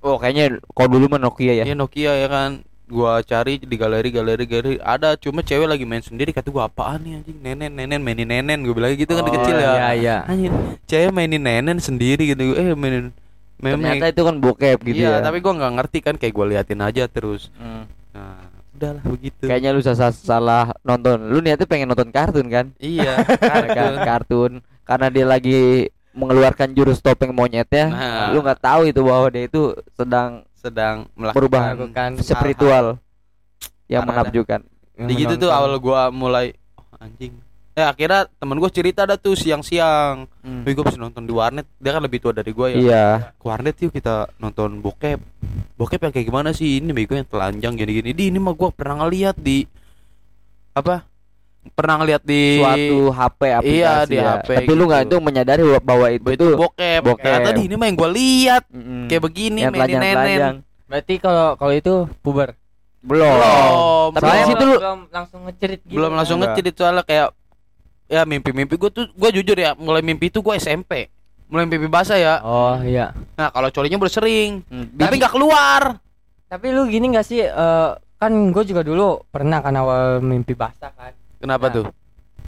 Oh 0.02 0.18
kayaknya 0.18 0.58
kalau 0.74 0.98
dulu 0.98 1.06
mah 1.12 1.22
Nokia 1.22 1.62
ya. 1.62 1.64
Iya 1.64 1.76
Nokia 1.78 2.14
ya 2.18 2.28
kan. 2.28 2.64
Gua 2.92 3.24
cari 3.24 3.56
di 3.56 3.76
galeri 3.80 4.12
galeri 4.12 4.44
galeri. 4.44 4.76
Ada 4.76 5.16
cuma 5.16 5.40
cewek 5.40 5.64
lagi 5.64 5.88
main 5.88 6.04
sendiri. 6.04 6.36
Kata 6.36 6.52
gua 6.52 6.68
apaan 6.68 7.00
nih 7.00 7.24
anjing? 7.24 7.38
Nenen 7.40 7.72
nenen 7.72 8.02
mainin 8.04 8.28
nenen. 8.28 8.68
Gue 8.68 8.76
bilang 8.76 8.92
gitu 9.00 9.16
kan 9.16 9.24
di 9.24 9.32
Oh, 9.32 9.36
kecil 9.40 9.56
ya. 9.56 9.72
Iya, 9.72 9.90
iya. 9.96 10.18
anjing 10.28 10.52
cewek 10.90 11.16
mainin 11.16 11.40
nenen 11.40 11.78
sendiri 11.80 12.36
gitu. 12.36 12.52
Eh 12.52 12.76
mainin 12.76 13.16
Ternyata 13.62 14.02
memek 14.02 14.12
itu 14.12 14.22
kan 14.22 14.36
bokep 14.38 14.78
gitu 14.84 15.02
iya 15.02 15.18
ya. 15.18 15.22
tapi 15.22 15.38
gua 15.40 15.54
nggak 15.54 15.74
ngerti 15.78 15.98
kan 16.02 16.16
kayak 16.18 16.34
gua 16.34 16.46
liatin 16.48 16.82
aja 16.82 17.06
terus 17.06 17.54
Hmm. 17.56 17.86
nah 18.12 18.42
udahlah 18.72 19.04
begitu 19.06 19.46
Kayaknya 19.46 19.70
lu 19.72 19.80
salah, 19.80 20.10
salah 20.10 20.66
nonton. 20.82 21.30
Lu 21.30 21.38
niatnya 21.40 21.70
pengen 21.70 21.88
nonton 21.88 22.10
kartun 22.10 22.48
kan? 22.48 22.66
iya 22.78 23.22
kan 23.38 23.64
kartun. 23.68 23.98
kartun 24.02 24.52
karena 24.82 25.08
dia 25.08 25.26
lagi 25.26 25.62
mengeluarkan 26.12 26.74
jurus 26.74 27.00
topeng 27.00 27.32
monyetnya. 27.32 27.86
Nah. 27.88 28.28
Lu 28.34 28.42
nggak 28.42 28.60
tahu 28.60 28.82
itu 28.84 29.00
bahwa 29.00 29.30
dia 29.30 29.46
itu 29.46 29.62
sedang 29.94 30.42
sedang 30.54 31.06
melakukan 31.14 32.18
spiritual 32.20 32.98
yang 33.86 34.02
Parah 34.02 34.14
dah. 34.14 34.24
menakjubkan. 34.26 34.62
di 35.02 35.14
gitu 35.16 35.34
tuh 35.36 35.50
awal 35.50 35.78
gua 35.78 36.10
mulai 36.10 36.54
oh, 36.76 36.86
anjing 36.98 37.34
eh 37.82 37.88
akhirnya 37.88 38.30
temen 38.32 38.56
gua 38.56 38.70
cerita 38.70 39.04
ada 39.04 39.16
tuh 39.16 39.34
siang-siang 39.34 40.30
Hmm. 40.42 40.62
Gue 40.64 40.82
bisa 40.82 40.98
nonton 40.98 41.22
di 41.22 41.30
warnet 41.30 41.70
Dia 41.76 41.94
kan 41.94 42.02
lebih 42.02 42.18
tua 42.18 42.30
dari 42.32 42.50
gue 42.50 42.68
ya 42.68 42.78
Iya. 42.78 43.06
Ke 43.32 43.44
warnet 43.44 43.78
yuk 43.78 43.90
kita 43.92 44.26
nonton 44.36 44.78
bokep 44.78 45.22
Bokep 45.76 45.98
yang 46.00 46.10
kayak 46.12 46.28
gimana 46.28 46.50
sih 46.52 46.78
Ini 46.78 46.90
bego 46.92 47.14
yang 47.14 47.26
telanjang 47.26 47.74
gini-gini 47.76 48.10
Di 48.12 48.24
ini 48.28 48.38
mah 48.38 48.52
gue 48.52 48.70
pernah 48.70 49.02
ngeliat 49.02 49.34
di 49.36 49.70
Apa 50.72 51.06
Pernah 51.72 51.96
ngeliat 51.96 52.24
di 52.24 52.58
Suatu 52.58 52.98
HP 53.12 53.42
aplikasi. 53.54 53.78
Iya, 53.78 53.94
di 54.04 54.18
ya. 54.18 54.24
HP 54.36 54.50
Tapi 54.56 54.72
lu 54.72 54.84
nggak 54.84 55.02
gitu. 55.04 55.10
itu 55.12 55.18
menyadari 55.20 55.62
bahwa 55.78 56.06
itu, 56.10 56.28
Itu 56.32 56.46
bokep, 56.56 57.00
bokep. 57.04 57.22
Ternyata 57.22 57.50
di 57.54 57.62
ini 57.64 57.76
mah 57.76 57.86
yang 57.86 57.98
gue 57.98 58.10
lihat 58.12 58.64
mm, 58.68 59.06
Kayak 59.06 59.22
begini 59.24 59.60
yang 59.60 59.72
mainin 59.72 59.86
telanjang-telanjang. 59.94 60.56
Berarti 60.88 61.14
kalau 61.18 61.48
kalau 61.54 61.74
itu 61.76 61.94
puber. 62.20 62.58
Belum. 63.00 63.30
Belum 63.30 64.10
Tapi 64.12 64.26
belum. 64.26 64.34
di 64.34 64.46
situ 64.48 64.64
lu- 64.64 64.80
belum 64.80 65.00
langsung 65.08 65.40
ngecerit 65.44 65.80
gitu. 65.82 65.96
Belum 65.96 66.12
langsung 66.12 66.36
Enggak. 66.36 66.50
ngecerit 66.52 66.76
soalnya 66.76 67.04
kayak 67.04 67.28
Ya 68.12 68.22
mimpi-mimpi 68.22 68.76
gue 68.76 68.92
tuh 68.92 69.08
Gue 69.10 69.32
jujur 69.32 69.56
ya 69.56 69.72
Mulai 69.74 70.04
mimpi 70.04 70.28
itu 70.28 70.38
gue 70.38 70.52
SMP 70.54 71.08
Mulai 71.48 71.64
mimpi 71.66 71.88
basah 71.88 72.16
ya 72.16 72.44
Oh 72.44 72.76
iya. 72.82 73.16
Nah 73.34 73.48
kalau 73.48 73.68
colinya 73.70 73.96
udah 73.98 74.12
sering 74.14 74.62
Hmm, 74.68 74.92
Tapi 74.92 75.16
nggak 75.16 75.32
keluar 75.32 75.96
Tapi 76.46 76.68
lu 76.70 76.84
gini 76.86 77.08
gak 77.10 77.24
sih 77.24 77.40
eh, 77.42 77.90
kan 78.18 78.30
gue 78.30 78.64
juga 78.64 78.84
dulu 78.84 79.24
pernah 79.26 79.58
kan 79.58 79.74
awal 79.74 80.20
mimpi 80.20 80.52
basah 80.52 80.92
kan. 80.92 81.10
Kenapa 81.40 81.66
Nah. 81.66 81.74
tuh? 81.74 81.86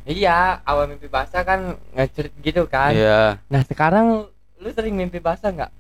Iya, 0.04 0.60
awal 0.62 0.86
mimpi 0.86 1.08
basah 1.08 1.42
kan 1.42 1.60
ngecerit 1.90 2.36
gitu 2.38 2.68
kan. 2.68 2.92
Iya 2.92 3.40
Nah, 3.48 3.64
sekarang 3.64 4.28
lu 4.60 4.70
sering 4.70 4.94
mimpi 4.94 5.18
basah 5.18 5.50
nggak? 5.50 5.72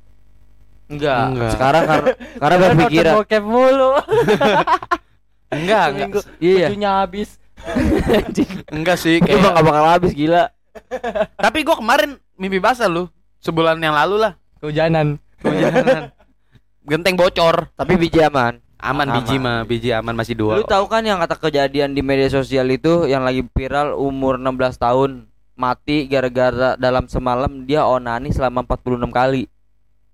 Enggak. 0.87 1.19
Enggak. 1.27 1.51
Sekarang 1.51 1.83
karena 1.83 2.09
karena 2.39 2.55
nonton 2.55 2.71
berpikiran. 2.79 3.13
bokep 3.13 3.43
mulu. 3.43 3.91
Enggak, 5.53 5.83
enggak 5.91 6.09
Iya. 6.39 6.67
bajunya 6.67 6.91
habis. 6.97 7.29
Enggak 8.73 8.97
sih 8.99 9.19
Itu 9.19 9.27
kayak 9.29 9.55
nggak 9.55 9.65
bakal 9.65 9.85
habis 9.87 10.11
gila. 10.11 10.51
Tapi 11.37 11.57
gua 11.63 11.77
kemarin 11.79 12.17
mimpi 12.35 12.59
basah 12.59 12.89
lu 12.89 13.07
Sebulan 13.39 13.79
yang 13.79 13.95
lalu 13.95 14.23
lah 14.23 14.33
Kehujanan. 14.59 15.19
Kehujanan 15.39 16.11
Genteng 16.89 17.15
bocor 17.15 17.71
Tapi 17.75 17.93
biji 17.95 18.19
aman. 18.23 18.59
Aman, 18.83 19.07
Aman. 19.07 19.15
biji 19.23 19.35
mah 19.39 19.63
Biji 19.63 19.89
aman 19.95 20.11
masih 20.11 20.35
dua 20.35 20.59
Lu 20.59 20.67
tahu 20.67 20.91
kan 20.91 21.05
yang 21.07 21.21
kata 21.23 21.39
kejadian 21.39 21.95
di 21.95 22.03
media 22.03 22.27
sosial 22.27 22.67
itu 22.67 23.07
yang 23.07 23.23
lagi 23.23 23.45
viral 23.55 23.95
umur 23.95 24.35
16 24.35 24.75
tahun 24.75 25.11
mati 25.53 26.09
gara-gara 26.09 26.73
dalam 26.75 27.05
semalam 27.05 27.63
dia 27.63 27.85
onani 27.85 28.33
selama 28.33 28.65
46 28.65 29.05
kali. 29.13 29.43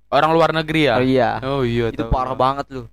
Orang 0.10 0.34
luar 0.34 0.51
negeri 0.51 0.89
ya? 0.89 0.96
Oh, 0.98 1.06
iya. 1.06 1.29
Oh 1.46 1.62
iya. 1.63 1.94
itu 1.94 2.01
tahu. 2.03 2.12
parah 2.12 2.36
banget 2.36 2.65
loh. 2.74 2.86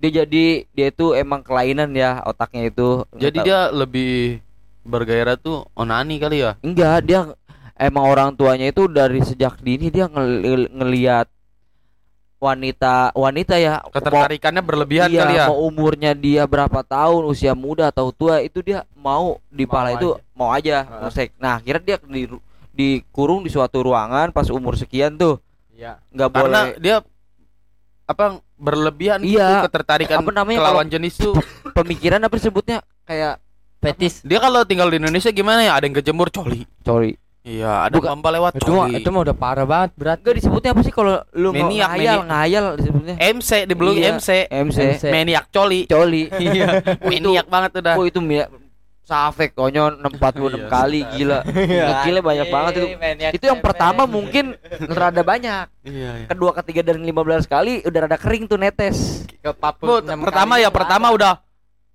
Dia 0.00 0.24
jadi 0.24 0.44
dia 0.66 0.86
itu 0.88 1.12
emang 1.12 1.40
kelainan 1.40 1.92
ya 1.92 2.24
otaknya 2.24 2.66
itu. 2.66 3.04
Jadi 3.12 3.20
Nggak 3.20 3.34
tahu. 3.34 3.46
dia 3.46 3.58
lebih 3.70 4.12
bergairah 4.80 5.36
tuh 5.36 5.68
onani 5.74 6.16
kali 6.16 6.40
ya? 6.40 6.56
enggak 6.58 7.04
dia 7.04 7.20
emang 7.76 8.04
orang 8.06 8.32
tuanya 8.32 8.64
itu 8.66 8.88
dari 8.88 9.20
sejak 9.20 9.60
dini 9.60 9.88
dia 9.88 10.08
ngel- 10.08 10.72
ngelihat 10.72 11.28
wanita 12.38 13.12
wanita 13.12 13.54
ya 13.54 13.78
mau- 13.78 13.92
Ketertarikannya 13.92 14.62
berlebihan 14.64 15.08
iya, 15.08 15.20
kali 15.20 15.34
ya? 15.36 15.46
mau 15.46 15.60
umurnya 15.60 16.12
dia 16.14 16.42
berapa 16.44 16.80
tahun 16.80 17.28
usia 17.28 17.52
muda 17.52 17.92
atau 17.92 18.08
tua 18.08 18.40
itu 18.40 18.64
dia 18.64 18.88
mau 18.94 19.36
di 19.46 19.68
pala 19.68 19.92
itu 19.92 20.16
aja. 20.16 20.24
mau 20.32 20.48
aja 20.48 20.76
Heeh. 20.80 21.00
ngesek. 21.04 21.28
nah 21.36 21.60
akhirnya 21.60 21.84
dia 21.86 21.98
di 22.00 22.24
dikurung 22.72 23.44
di 23.44 23.52
suatu 23.52 23.84
ruangan 23.84 24.32
pas 24.32 24.48
umur 24.48 24.72
sekian 24.74 25.12
tuh 25.14 25.36
Iya. 25.70 26.00
nggak 26.08 26.28
Karena 26.30 26.60
boleh 26.66 26.76
dia 26.78 26.96
apa 28.06 28.40
berlebihan 28.60 29.18
Iya. 29.20 29.64
gitu 29.64 29.72
ketertarikan 29.72 30.20
Apa 30.20 30.30
namanya 30.30 30.60
lawan 30.62 30.86
jenis 30.86 31.16
tuh. 31.16 31.32
pemikiran 31.72 32.20
apa 32.20 32.36
disebutnya 32.36 32.78
kayak 33.02 33.40
Fetis. 33.80 34.20
Dia 34.20 34.36
kalau 34.36 34.60
tinggal 34.62 34.86
di 34.86 35.00
Indonesia 35.00 35.32
gimana 35.32 35.64
ya? 35.64 35.72
Ada 35.72 35.88
yang 35.88 35.96
kejemur 35.96 36.28
coli. 36.28 36.68
sorry 36.80 37.16
Iya, 37.40 37.88
ada 37.88 37.96
Bukan. 37.96 38.20
lewat 38.20 38.52
Itu 38.54 38.68
coli. 38.68 39.00
itu 39.00 39.08
mah 39.08 39.24
udah 39.24 39.32
parah 39.32 39.64
banget 39.64 39.96
berat. 39.96 40.20
enggak 40.20 40.34
disebutnya 40.36 40.70
apa 40.70 40.80
sih 40.84 40.92
kalau 40.92 41.24
lu 41.32 41.48
Maniak, 41.50 41.88
ngayal 41.88 41.96
maniak. 42.20 42.28
ngayal 42.28 42.64
disebutnya 42.76 43.14
MC 43.16 43.50
di 43.64 43.74
belum 43.74 43.94
Iya. 43.96 44.08
MC. 44.12 44.28
MC 44.44 44.78
MC. 44.92 45.04
Maniak 45.08 45.44
coli. 45.48 45.80
coli 45.88 46.28
Iya. 46.44 46.66
Maniak 47.00 47.46
banget 47.48 47.80
udah. 47.80 47.94
Oh 47.96 48.04
itu 48.04 48.20
Safek 49.00 49.52
konyon 49.52 49.98
46 49.98 50.14
Iya, 50.54 50.70
kali 50.70 51.00
gila. 51.10 51.42
Ngekilnya 51.42 52.22
banyak 52.22 52.46
banget 52.46 52.72
itu. 52.76 52.86
Itu 53.34 53.44
yang 53.48 53.58
pertama 53.58 54.06
mungkin 54.06 54.54
rada 54.86 55.20
banyak. 55.20 55.66
Iya, 55.82 56.10
iya. 56.14 56.26
Kedua, 56.30 56.54
ketiga 56.54 56.86
dan 56.86 57.02
15 57.02 57.18
kali 57.44 57.82
udah 57.82 58.00
rada 58.06 58.14
kering 58.14 58.46
tuh 58.46 58.54
netes. 58.54 59.26
ke 59.40 59.50
Bu, 59.80 59.98
pertama 59.98 60.60
ya 60.60 60.68
pertama 60.68 61.10
udah 61.10 61.42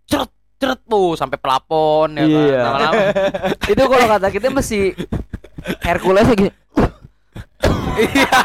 ceret 0.03 0.27
ceret 0.55 0.81
bu 0.83 1.13
sampai 1.13 1.37
pelapon 1.37 2.15
ya 2.15 2.25
Iya. 2.25 2.57
kan. 2.57 2.65
Lama-lama 2.65 3.01
itu 3.71 3.83
kalau 3.85 4.07
kata 4.09 4.27
kita 4.31 4.47
mesti 4.49 4.79
Hercules 5.81 6.27
gitu. 6.31 6.51
Iya. 7.95 8.39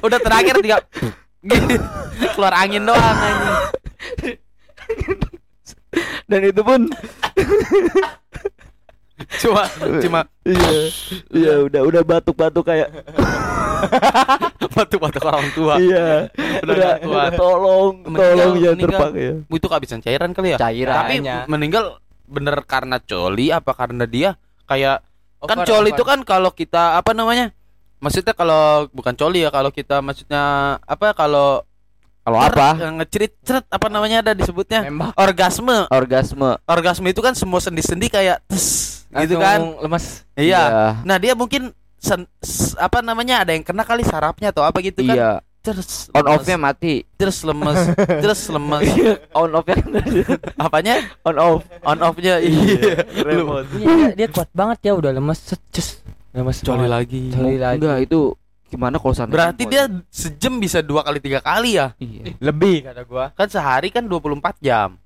Udah 0.00 0.18
terakhir 0.18 0.56
tiga 0.58 0.78
keluar 2.32 2.54
angin 2.54 2.80
doang 2.80 3.02
anjing. 3.02 3.56
Dan 6.24 6.40
itu 6.44 6.60
pun 6.60 6.80
Cuma 9.38 9.62
cuma 10.02 10.20
iya 10.42 10.74
iya 11.30 11.54
udah 11.62 11.82
udah 11.86 12.02
batuk-batuk 12.02 12.66
kayak 12.66 12.90
batu-batu 14.74 15.20
orang 15.22 15.48
tua. 15.54 15.74
iya 15.78 16.26
Udah 16.66 16.74
udah, 16.74 16.92
udah 17.06 17.30
tolong 17.38 17.92
Meninggal, 18.10 18.34
tolong 18.34 18.54
jangan 18.58 18.78
terpakai 18.82 19.22
ya. 19.22 19.34
Itu 19.46 19.66
kehabisan 19.70 20.00
cairan 20.02 20.30
kali 20.34 20.48
ya? 20.54 20.58
Cairan. 20.58 20.96
Tapi 20.98 21.14
meninggal 21.46 21.84
bener 22.26 22.56
karena 22.66 22.98
coli 22.98 23.54
apa 23.54 23.70
karena 23.76 24.04
dia 24.08 24.34
kayak 24.66 25.04
kan 25.44 25.60
Over, 25.60 25.68
coli 25.68 25.88
over. 25.92 25.94
itu 25.94 26.02
kan 26.02 26.20
kalau 26.26 26.50
kita 26.50 26.98
apa 26.98 27.14
namanya? 27.14 27.54
Maksudnya 28.02 28.34
kalau 28.34 28.90
bukan 28.90 29.14
coli 29.14 29.46
ya 29.46 29.50
kalau 29.54 29.70
kita 29.70 30.02
maksudnya 30.02 30.42
apa 30.82 31.14
kalau 31.14 31.62
Kalau 32.24 32.40
apa? 32.40 32.68
yang 32.74 32.96
ngecerit 32.96 33.32
ceret 33.38 33.66
apa 33.66 33.86
namanya 33.86 34.18
ada 34.18 34.32
disebutnya 34.32 34.80
Nembak. 34.82 35.12
orgasme 35.14 35.84
Orgasme. 35.86 36.56
orgasme 36.64 37.06
itu 37.06 37.20
kan 37.20 37.32
semua 37.32 37.58
sendi-sendi 37.58 38.08
kayak 38.08 38.40
tes 38.44 38.64
gitu 39.06 39.36
Langsung 39.36 39.76
kan 39.76 39.84
lemes. 39.84 40.04
iya 40.34 40.62
nah 41.00 41.16
dia 41.16 41.32
mungkin 41.32 41.68
sen- 41.96 42.24
s- 42.38 42.74
apa 42.74 42.98
namanya 42.98 43.40
ada 43.40 43.52
yang 43.52 43.60
kena 43.60 43.80
kali 43.80 44.02
sarafnya 44.02 44.48
atau 44.48 44.60
apa 44.60 44.80
gitu 44.80 45.00
kan 45.02 45.14
Iya. 45.14 45.32
terus 45.60 46.08
On 46.10 46.24
off-nya 46.26 46.56
mati. 46.56 47.04
terus 47.14 47.40
lemes 47.40 47.92
terus 48.22 48.40
lemes 48.48 48.84
on 49.32 49.48
off-nya 49.50 49.76
apanya 50.56 50.94
on 51.22 51.36
off. 51.36 51.60
on 51.82 51.98
off-nya 51.98 52.36
iya 52.38 53.04
Remote. 53.14 53.68
Iya, 53.74 53.84
dia, 53.86 54.08
dia 54.14 54.28
kuat 54.28 54.48
banget 54.50 54.78
ya 54.82 54.92
udah 54.92 55.10
lemes. 55.10 55.40
Cus. 55.70 56.00
Lemes 56.30 56.58
coli 56.60 56.84
lagi 56.84 57.30
Coli 57.30 57.56
lagi. 57.56 57.78
Enggak 57.78 57.98
itu 58.02 58.32
gimana 58.74 58.96
kalau 58.96 59.14
sana 59.14 59.30
berarti 59.30 59.62
dia 59.64 59.86
sejam 60.08 60.58
bisa 60.58 60.78
dua 60.80 61.00
kali 61.00 61.18
tiga 61.18 61.38
kali 61.38 61.78
ya 61.78 61.94
iya. 61.96 62.34
Lebih 62.36 62.82
kata 62.84 63.02
gua. 63.04 63.30
kan 63.30 63.46
sehari 63.46 63.88
kan 63.88 64.04
24 64.04 64.34
jam 64.58 64.98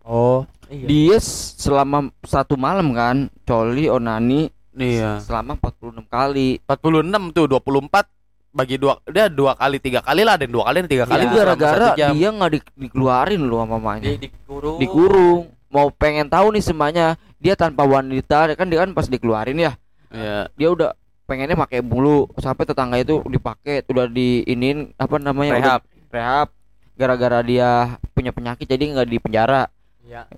Oh. 0.00 0.46
Iya. 0.66 0.86
dia 0.86 1.16
selama 1.18 1.98
satu 2.22 2.54
malam 2.54 2.90
kan 2.90 3.26
coli 3.42 3.86
onani 3.86 4.46
iya 4.72 5.18
selama 5.18 5.54
46 5.56 6.06
kali 6.06 6.62
46 6.62 7.34
tuh 7.34 7.46
24 7.48 8.06
bagi 8.50 8.76
dua 8.76 8.96
dia 9.04 9.26
dua 9.26 9.52
kali 9.52 9.76
tiga 9.76 10.00
kali 10.00 10.22
lah 10.22 10.34
dan 10.34 10.48
dua 10.48 10.64
kali 10.64 10.80
dan 10.80 10.88
tiga 10.88 11.04
kali 11.04 11.22
selama 11.22 11.36
gara-gara 11.36 11.86
dia 11.92 12.28
nggak 12.30 12.50
di- 12.50 12.72
dikeluarin 12.80 13.42
loh 13.42 13.60
sama 13.60 13.76
mamanya 13.76 14.08
Di, 14.08 14.16
dikurung. 14.24 14.78
dikurung 14.78 15.40
mau 15.68 15.90
pengen 15.90 16.26
tahu 16.26 16.54
nih 16.54 16.62
semuanya 16.62 17.06
dia 17.36 17.52
tanpa 17.52 17.82
wanita 17.82 18.54
kan 18.54 18.64
dia 18.64 18.80
kan 18.80 18.90
pas 18.90 19.06
dikeluarin 19.06 19.58
ya 19.60 19.72
Iya. 20.06 20.48
dia 20.50 20.68
udah 20.70 20.90
pengennya 21.26 21.58
pakai 21.58 21.82
mulu 21.82 22.30
sampai 22.38 22.64
tetangga 22.64 22.96
itu 23.02 23.20
dipakai 23.26 23.82
udah 23.90 24.06
diinin 24.06 24.94
apa 24.96 25.18
namanya 25.18 25.52
Rehab. 25.58 25.62
udah 25.62 25.78
rehab 26.14 26.48
gara-gara 26.96 27.38
dia 27.42 27.98
punya 28.14 28.30
penyakit 28.32 28.64
jadi 28.64 28.82
nggak 28.94 29.08
di 29.10 29.18
penjara 29.20 29.68
Iya. 30.06 30.30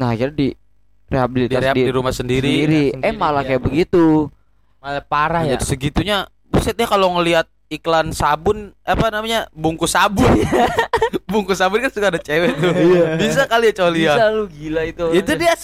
nah 0.00 0.16
akhirnya 0.16 0.32
di 0.32 0.48
rehabilitasi 1.12 1.60
Direhab 1.60 1.76
di 1.76 1.84
rumah 1.92 2.14
sendiri. 2.16 2.48
sendiri. 2.48 2.82
Sendiri, 2.96 3.04
eh 3.04 3.12
malah 3.12 3.44
iya. 3.44 3.48
kayak 3.52 3.62
begitu 3.62 4.32
Malah 4.80 5.04
parah 5.04 5.44
ya. 5.44 5.60
Jadi 5.60 5.76
segitunya 5.76 6.24
buset 6.48 6.72
dia 6.72 6.88
kalau 6.88 7.12
ngelihat 7.20 7.44
iklan 7.70 8.10
sabun 8.10 8.74
apa 8.82 9.06
namanya 9.14 9.46
bungkus 9.54 9.94
sabun 9.94 10.26
bungkus 11.30 11.62
sabun 11.62 11.78
kan 11.78 11.90
suka 11.94 12.10
ada 12.10 12.18
cewek 12.18 12.58
tuh 12.58 12.74
bisa 13.22 13.46
kali 13.46 13.70
ya 13.70 13.74
coli 13.78 14.00
ya 14.02 14.14
bisa 14.18 14.26
lu 14.34 14.44
gila 14.50 14.82
itu 14.90 15.04
itu 15.14 15.32
dia 15.38 15.54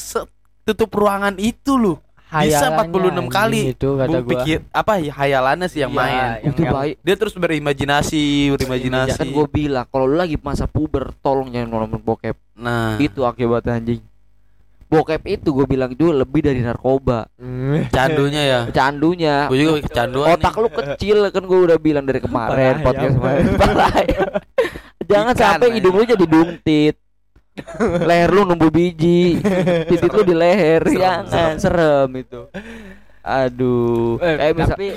tutup 0.63 0.95
ruangan 0.95 1.35
itu 1.43 1.75
loh 1.75 1.99
bisa 2.39 2.67
Hayalannya. 2.67 3.25
46 3.25 3.27
kali. 3.31 3.61
Itu 3.71 3.89
kata 3.95 4.19
gua. 4.19 4.31
pikir 4.31 4.57
apa 4.69 4.93
ya 4.99 5.13
hayalannya 5.13 5.67
sih 5.67 5.81
yang 5.81 5.93
Iya, 5.93 5.99
main. 5.99 6.15
yang- 6.17 6.37
itu 6.49 6.63
baik. 6.63 6.95
Dia 7.01 7.15
terus 7.15 7.35
berimajinasi 7.35 8.23
berimajinasi. 8.53 9.17
Kan 9.17 9.29
gue 9.29 9.47
bilang 9.47 9.87
kalau 9.87 10.05
lu 10.05 10.17
lagi 10.17 10.37
masa 10.37 10.65
puber 10.65 11.15
tolong 11.19 11.49
jangan 11.49 11.87
nonton 11.87 11.99
bokep. 11.99 12.37
Nah. 12.55 12.97
Itu 12.97 13.23
akibat 13.23 13.65
anjing. 13.67 14.01
Bokep 14.87 15.19
itu 15.27 15.51
gue 15.51 15.67
bilang 15.67 15.91
juga 15.93 16.23
lebih 16.23 16.41
dari 16.41 16.63
narkoba. 16.63 17.27
Hmm. 17.37 17.87
candunya 17.97 18.43
ya? 18.43 18.61
Candunya. 18.71 19.51
Gue 19.51 19.59
juga 19.59 19.83
kecanduan 19.83 20.27
otak 20.33 20.55
lu 20.57 20.69
kecil 20.71 21.27
kan 21.29 21.43
gue 21.43 21.59
udah 21.67 21.79
bilang 21.79 22.07
dari 22.07 22.23
kemarin 22.23 22.79
Parah 22.79 22.85
podcast 22.85 23.03
ayam. 23.03 23.19
kemarin. 23.19 23.45
Parah 23.61 23.95
jangan 25.11 25.35
Ikan, 25.35 25.43
sampai 25.59 25.69
hidung 25.75 25.95
lu 25.95 26.03
jadi 26.03 26.27
dungtit 26.27 26.95
leher 28.03 28.31
lu 28.31 28.45
numbuh 28.45 28.69
biji 28.69 29.41
titik 29.87 30.11
lu 30.11 30.23
di 30.23 30.33
leher 30.33 30.83
Serem, 30.85 31.25
jangan 31.27 31.57
serem 31.57 32.11
itu 32.15 32.41
aduh 33.21 34.21
Eh, 34.21 34.35
kayak 34.37 34.53
misal 34.55 34.69
tapi 34.71 34.89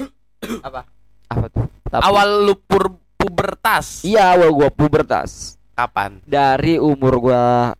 apa? 0.61 0.81
apa 1.27 1.45
tuh 1.49 1.65
Tapi- 1.85 2.03
awal 2.03 2.27
lu 2.43 2.55
pur 2.55 2.83
pubertas 3.15 4.03
iya 4.03 4.33
awal 4.33 4.49
gua 4.51 4.69
pubertas 4.69 5.57
kapan 5.73 6.19
dari 6.23 6.77
umur 6.77 7.13
gua 7.19 7.73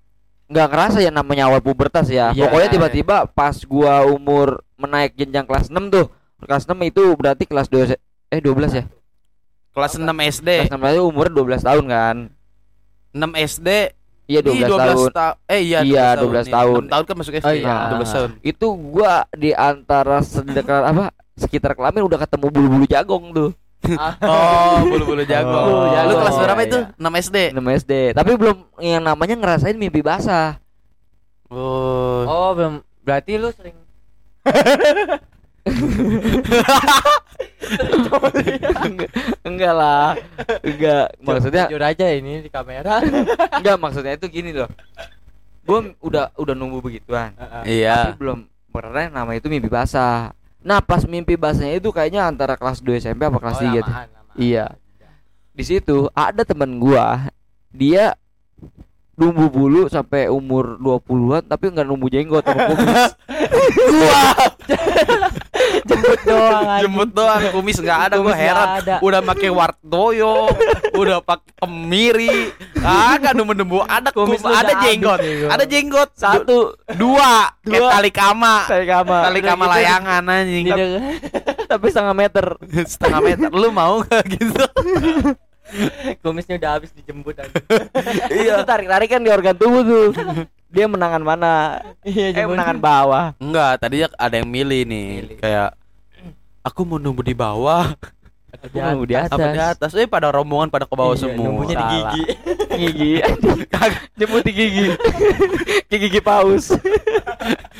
nggak 0.45 0.67
ngerasa 0.67 0.98
ya 1.00 1.13
namanya 1.13 1.45
awal 1.45 1.62
pubertas 1.62 2.09
ya. 2.09 2.33
Iya. 2.33 2.50
Pokoknya 2.50 2.69
tiba-tiba 2.74 3.29
pas 3.29 3.53
gua 3.62 4.01
umur 4.01 4.65
menaik 4.75 5.13
jenjang 5.13 5.45
kelas 5.45 5.69
6 5.69 5.93
tuh. 5.93 6.09
Kelas 6.41 6.65
6 6.65 6.74
itu 6.81 7.05
berarti 7.13 7.45
kelas 7.45 7.69
2 7.69 7.93
eh 8.33 8.41
12 8.41 8.74
ya. 8.74 8.89
kelas 9.69 9.93
6 9.93 10.09
SD 10.09 10.50
Kelas 10.65 10.74
6 10.74 10.89
itu 10.89 11.03
umur 11.05 11.29
12 11.29 11.62
tahun 11.62 11.86
kan. 11.86 12.17
6 13.13 13.29
SD 13.45 13.93
Iya 14.29 14.39
12, 14.39 14.53
Ih, 14.53 14.63
tahun. 14.69 15.09
ta- 15.09 15.36
eh 15.43 15.59
iya 15.65 15.81
Iya, 15.81 16.13
12 16.15 16.45
12, 16.45 16.53
tahun. 16.53 16.81
6 16.86 16.88
tahun 16.88 17.03
kan 17.03 17.15
masuk 17.17 17.33
SD 17.33 17.43
Oh, 17.43 17.51
iya. 17.55 17.75
12 17.89 18.13
tahun 18.13 18.29
Itu 18.41 18.67
gua 18.77 19.25
di 19.33 19.50
antara 19.51 20.21
sedekat 20.21 20.86
apa 20.86 21.09
sekitar 21.33 21.74
kelamin 21.74 22.03
udah 22.03 22.19
ketemu 22.19 22.45
bulu-bulu 22.48 22.86
jagong 22.86 23.31
tuh. 23.31 23.50
oh 24.21 24.75
bulu-bulu 24.86 25.24
jago 25.24 25.50
Oh, 25.50 25.81
lu 25.81 25.88
jago. 25.89 26.13
kelas 26.19 26.36
berapa 26.38 26.57
Iya, 26.57 26.67
itu 26.67 26.77
iya. 26.77 27.09
6 27.09 27.21
SD 27.25 27.38
6 27.57 27.77
SD. 27.79 27.91
Tapi 28.13 28.29
belum 28.36 28.55
yang 28.77 29.01
namanya 29.01 29.33
ngerasain 29.33 29.74
mimpi 29.74 30.00
basah. 30.00 30.55
oh 31.50 32.21
Oh, 32.24 32.50
belum. 32.53 32.86
Berarti 33.01 33.33
lu 33.36 33.50
sering 33.50 33.74
enggak, 38.84 39.12
enggak 39.43 39.74
lah. 39.74 40.17
Enggak, 40.62 41.05
maksudnya 41.19 41.63
jujur 41.69 41.84
aja 41.84 42.05
ini 42.10 42.41
di 42.41 42.50
kamera. 42.50 43.00
enggak 43.55 43.77
maksudnya 43.77 44.13
itu 44.15 44.27
gini 44.27 44.51
loh. 44.51 44.69
Gua 45.63 45.86
udah 46.01 46.34
udah 46.34 46.53
nunggu 46.58 46.81
begituan. 46.81 47.34
iya 47.62 48.10
tapi 48.10 48.17
belum 48.17 48.39
pernah 48.69 49.05
nama 49.08 49.31
itu 49.34 49.48
mimpi 49.48 49.69
basah. 49.69 50.34
Nah 50.60 50.81
pas 50.81 51.05
mimpi 51.05 51.38
basahnya 51.38 51.77
itu 51.77 51.89
kayaknya 51.89 52.25
antara 52.25 52.58
kelas 52.58 52.81
2 52.81 53.00
SMP 53.00 53.24
apa 53.24 53.38
kelas 53.38 53.58
Oh, 53.58 53.63
3 53.63 53.69
tuh. 53.79 53.86
lamaan, 53.86 54.10
lamaan. 54.10 54.36
Iya. 54.36 54.65
Di 55.53 55.63
situ 55.63 56.10
ada 56.12 56.41
temen 56.41 56.79
gua, 56.79 57.29
dia 57.69 58.15
numbu 59.13 59.51
bulu 59.51 59.81
sampai 59.91 60.31
umur 60.31 60.79
20-an 60.79 61.43
tapi 61.43 61.67
nggak 61.69 61.84
numbu 61.86 62.08
jenggot 62.08 62.43
gua. 62.50 63.12
jemput 65.81 66.19
doang 66.21 66.63
anjing. 66.65 66.83
Jemput 66.83 67.09
doang, 67.12 67.41
kumis 67.51 67.77
nggak 67.77 68.00
ada, 68.01 68.15
gue 68.15 68.25
Kumis 68.25 68.39
heran. 68.39 68.67
ada. 68.77 68.95
Udah 69.00 69.19
pakai 69.21 69.50
wartoyo, 69.50 70.36
udah 70.93 71.17
pakai 71.19 71.51
kemiri, 71.57 72.51
agak 72.77 73.31
nemu-nemu 73.33 73.79
ada 73.81 74.09
Kumis 74.09 74.39
kum, 74.39 74.48
lu 74.48 74.55
ada 74.55 74.74
jenggot, 74.81 75.19
gua. 75.19 75.50
ada 75.50 75.63
jenggot 75.63 76.09
Satu. 76.13 76.74
dua, 76.93 77.51
kayak 77.62 77.79
Dua. 77.79 77.89
tali 77.91 78.12
kama, 78.12 78.55
Tali 78.65 78.86
kama. 78.86 79.17
tali 79.21 79.39
kama 79.39 79.63
gitu, 79.63 79.74
layangan 79.74 80.21
anjing, 80.25 80.63
Jadi- 80.65 80.98
Tapi 81.67 81.86
setengah 81.88 82.15
meter. 82.15 82.45
setengah 82.83 83.19
meter. 83.21 83.50
Lu 83.51 83.69
mau 83.69 84.01
nggak 84.01 84.24
gitu? 84.36 84.63
kumisnya 86.19 86.57
udah 86.57 86.71
habis 86.74 86.89
dijemput 86.91 87.38
anjing. 87.38 87.65
Iya. 88.31 88.65
tarik-tarikan 88.65 89.21
di 89.21 89.29
organ 89.29 89.53
tubuh 89.53 89.81
tuh. 89.81 90.07
Dia 90.70 90.86
menangan 90.86 91.22
mana? 91.22 91.82
Iya, 92.06 92.30
Eh 92.36 92.46
menangan 92.46 92.78
bawah. 92.78 93.26
Enggak, 93.38 93.82
tadinya 93.82 94.08
ada 94.16 94.38
yang 94.38 94.46
milih 94.46 94.86
nih, 94.86 95.08
Milih. 95.26 95.38
kayak 95.42 95.74
aku 96.62 96.86
mau 96.86 97.02
nunggu 97.02 97.24
di 97.24 97.34
bawah 97.34 97.90
Aku 98.52 98.76
mau 98.76 99.02
di 99.02 99.16
atas. 99.16 99.34
apa 99.34 99.48
di 99.50 99.62
atas 99.62 99.92
eh 99.94 100.06
pada 100.06 100.30
rombongan 100.30 100.70
pada 100.70 100.86
ke 100.86 100.94
bawah 100.94 101.14
Iya, 101.14 101.22
semua 101.26 101.42
nunggunya 101.42 101.76
di 101.76 101.86
gigi. 101.88 102.24
Gigi. 102.80 103.12
Jemput 104.16 104.42
di 104.42 104.54
gigi. 104.54 104.88
Ke 105.90 105.96
gigi 105.98 106.22
paus. 106.22 106.70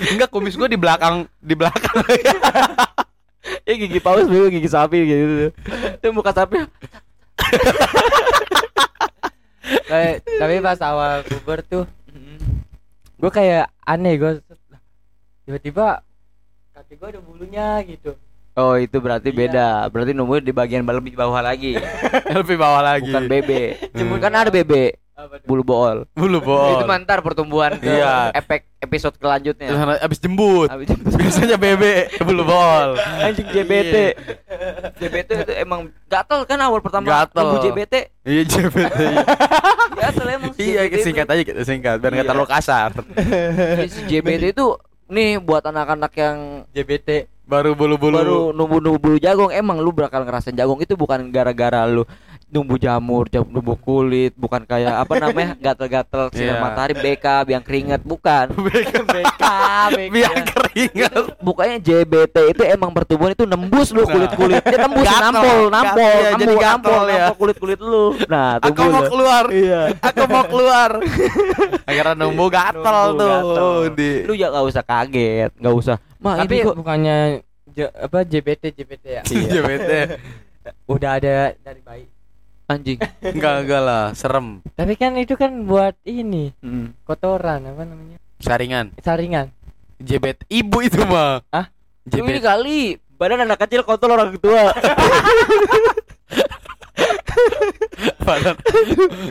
enggak 0.10 0.29
kumis 0.29 0.53
gua 0.53 0.65
di 0.65 0.75
belakang 0.75 1.24
di 1.38 1.53
belakang 1.53 1.93
Ya 3.63 3.74
gigi 3.81 4.00
paus 4.00 4.25
bego 4.25 4.48
gigi 4.48 4.67
sapi 4.67 4.98
gitu. 5.03 5.50
Itu 5.96 6.08
muka 6.10 6.31
sapi. 6.31 6.58
Tapi 10.39 10.55
pas 10.60 10.79
awal 10.81 11.22
puber 11.24 11.60
tuh 11.62 11.86
gue 13.19 13.27
kayak 13.29 13.67
aneh 13.83 14.15
gue 14.15 14.31
tiba-tiba 15.43 15.99
kaki 16.71 16.93
gue 16.95 17.07
ada 17.09 17.21
bulunya 17.21 17.83
gitu 17.83 18.15
Oh 18.57 18.75
itu 18.75 18.99
berarti 18.99 19.31
Iya. 19.31 19.39
beda. 19.39 19.67
Berarti 19.88 20.11
nunggu 20.11 20.43
di 20.43 20.51
bagian 20.51 20.83
lebih 20.83 21.15
bawah 21.15 21.39
lagi. 21.39 21.79
lebih 22.35 22.59
bawah 22.59 22.83
lagi 22.83 23.07
Bukan 23.07 23.31
bebe. 23.31 23.79
Hmm. 23.95 24.19
Kan 24.19 24.35
ada 24.35 24.51
bebe. 24.51 24.99
Bulu 25.47 25.63
bool. 25.63 26.03
bulu 26.11 26.43
Itu 26.43 26.49
bol 26.49 26.83
mantar 26.83 27.23
pertumbuhan 27.23 27.79
ke 27.79 27.88
Iya. 27.88 28.35
efek 28.35 28.67
episode 28.89 29.15
kelanjutnya. 29.15 29.69
Terus 29.69 30.01
abis 30.01 30.17
jembut 30.17 30.65
Habis 30.65 30.89
itu 30.89 31.13
biasanya 31.13 31.55
bebe 31.55 32.10
bulu 32.19 32.41
bol 32.41 32.98
anjing 33.22 33.46
JBT. 33.46 33.96
JBT 34.98 35.29
itu 35.39 35.53
emang 35.55 35.79
gatel 36.05 36.41
kan 36.43 36.58
awal 36.60 36.81
pertama 36.81 37.05
Gatel. 37.05 37.62
JBT. 37.62 37.93
iya 38.25 38.41
JBT 38.43 38.98
Gatel 40.00 40.27
emang 40.31 40.51
iya 40.58 40.81
singkat 40.98 41.27
aja 41.27 41.43
kita 41.43 41.62
singkat 41.62 42.01
biar 42.01 42.12
nggak 42.12 42.25
Iya. 42.25 42.31
terlalu 42.34 42.50
kasar. 42.50 42.89
Si 43.86 44.01
JBT 44.08 44.51
itu 44.51 44.65
nih 45.05 45.38
buat 45.38 45.62
anak-anak 45.63 46.12
yang 46.15 46.38
JBT 46.69 47.10
baru 47.46 47.74
bulu-bulu 47.74 48.13
baru 48.15 48.38
numbu-numbu 48.51 48.98
bulu 49.00 49.17
jagung 49.17 49.50
emang 49.50 49.77
lu 49.77 49.89
bakal 49.89 50.22
ngerasain 50.22 50.53
jagung 50.53 50.77
itu 50.77 50.93
bukan 50.93 51.29
gara-gara 51.29 51.81
lu 51.84 52.05
numbu 52.49 52.75
jamur, 52.75 53.25
jam 53.25 53.41
numbu 53.43 53.73
kulit, 53.75 54.33
bukan 54.33 54.61
kayak 54.61 54.99
apa 54.99 55.13
namanya 55.17 55.53
gatel-gatel 55.63 56.29
sinar 56.29 56.49
Iya. 56.51 56.53
matahari 56.59 56.93
BK 56.93 57.25
biang 57.43 57.61
keringat, 57.61 58.01
bukan. 58.01 58.45
BK 58.57 58.93
BK 59.05 59.43
biar 60.09 60.33
keringat 60.43 61.13
Bukannya 61.39 61.77
JBT 61.77 62.35
itu 62.49 62.63
emang 62.63 62.89
pertumbuhan 62.89 63.31
itu 63.31 63.45
nembus 63.45 63.89
lu 63.89 64.01
Nah. 64.01 64.09
kulit-kulitnya 64.09 64.77
tembus 64.79 65.05
Gatel, 65.05 65.21
nampol, 65.23 65.59
nampol, 65.69 66.01
gatel, 66.01 66.09
iya, 66.15 66.29
jadi 66.31 66.33
nampol, 66.39 66.57
gatel 66.57 66.73
nampol, 66.89 67.05
ya. 67.05 67.17
nampol 67.19 67.37
kulit-kulit 67.37 67.79
lu. 67.79 68.03
Nah, 68.25 68.49
aku 68.57 68.81
mau 68.83 68.89
lu. 68.97 69.09
keluar 69.09 69.43
Iya. 69.49 69.81
aku 69.95 70.23
mau 70.25 70.43
keluar 70.43 70.89
akhirnya 71.89 72.13
nunggu 72.15 72.45
gatel 72.49 72.97
Nunggu 73.07 73.19
tuh 73.19 73.29
gatel. 73.29 73.69
di 73.93 74.11
Lu 74.23 74.33
ya 74.33 74.47
gak 74.49 74.65
usah 74.65 74.83
kaget, 74.83 75.51
gak 75.55 75.75
usah. 75.75 75.97
Ma 76.17 76.31
tapi 76.35 76.53
ini 76.55 76.65
kok 76.65 76.75
bukannya 76.75 77.17
J- 77.69 77.93
apa 77.93 78.19
JBT 78.21 78.63
JBT 78.73 79.05
ya 79.05 79.21
JBT 79.23 79.89
udah 80.91 81.11
ada 81.15 81.53
dari 81.55 81.79
bayi 81.79 82.03
anjing. 82.69 82.97
enggak 83.33 83.55
enggak 83.59 83.81
lah 83.81 84.03
serem 84.13 84.61
tapi 84.71 84.93
kan 84.93 85.11
itu 85.15 85.33
kan 85.33 85.65
buat 85.65 85.97
ini 86.03 86.53
Hmm. 86.59 86.93
kotoran 87.01 87.65
apa 87.65 87.81
namanya 87.81 88.17
saringan 88.38 88.93
saringan 88.97 89.49
JBT 89.97 90.47
ibu 90.47 90.77
itu 90.79 91.01
mah 91.03 91.41
Hah? 91.49 91.67
Lu 92.08 92.23
ini 92.23 92.39
kali 92.39 92.79
badan 93.13 93.43
anak 93.43 93.60
kecil 93.60 93.84
kotor 93.84 94.10
orang 94.10 94.32
tua. 94.36 94.71
badan 98.19 98.55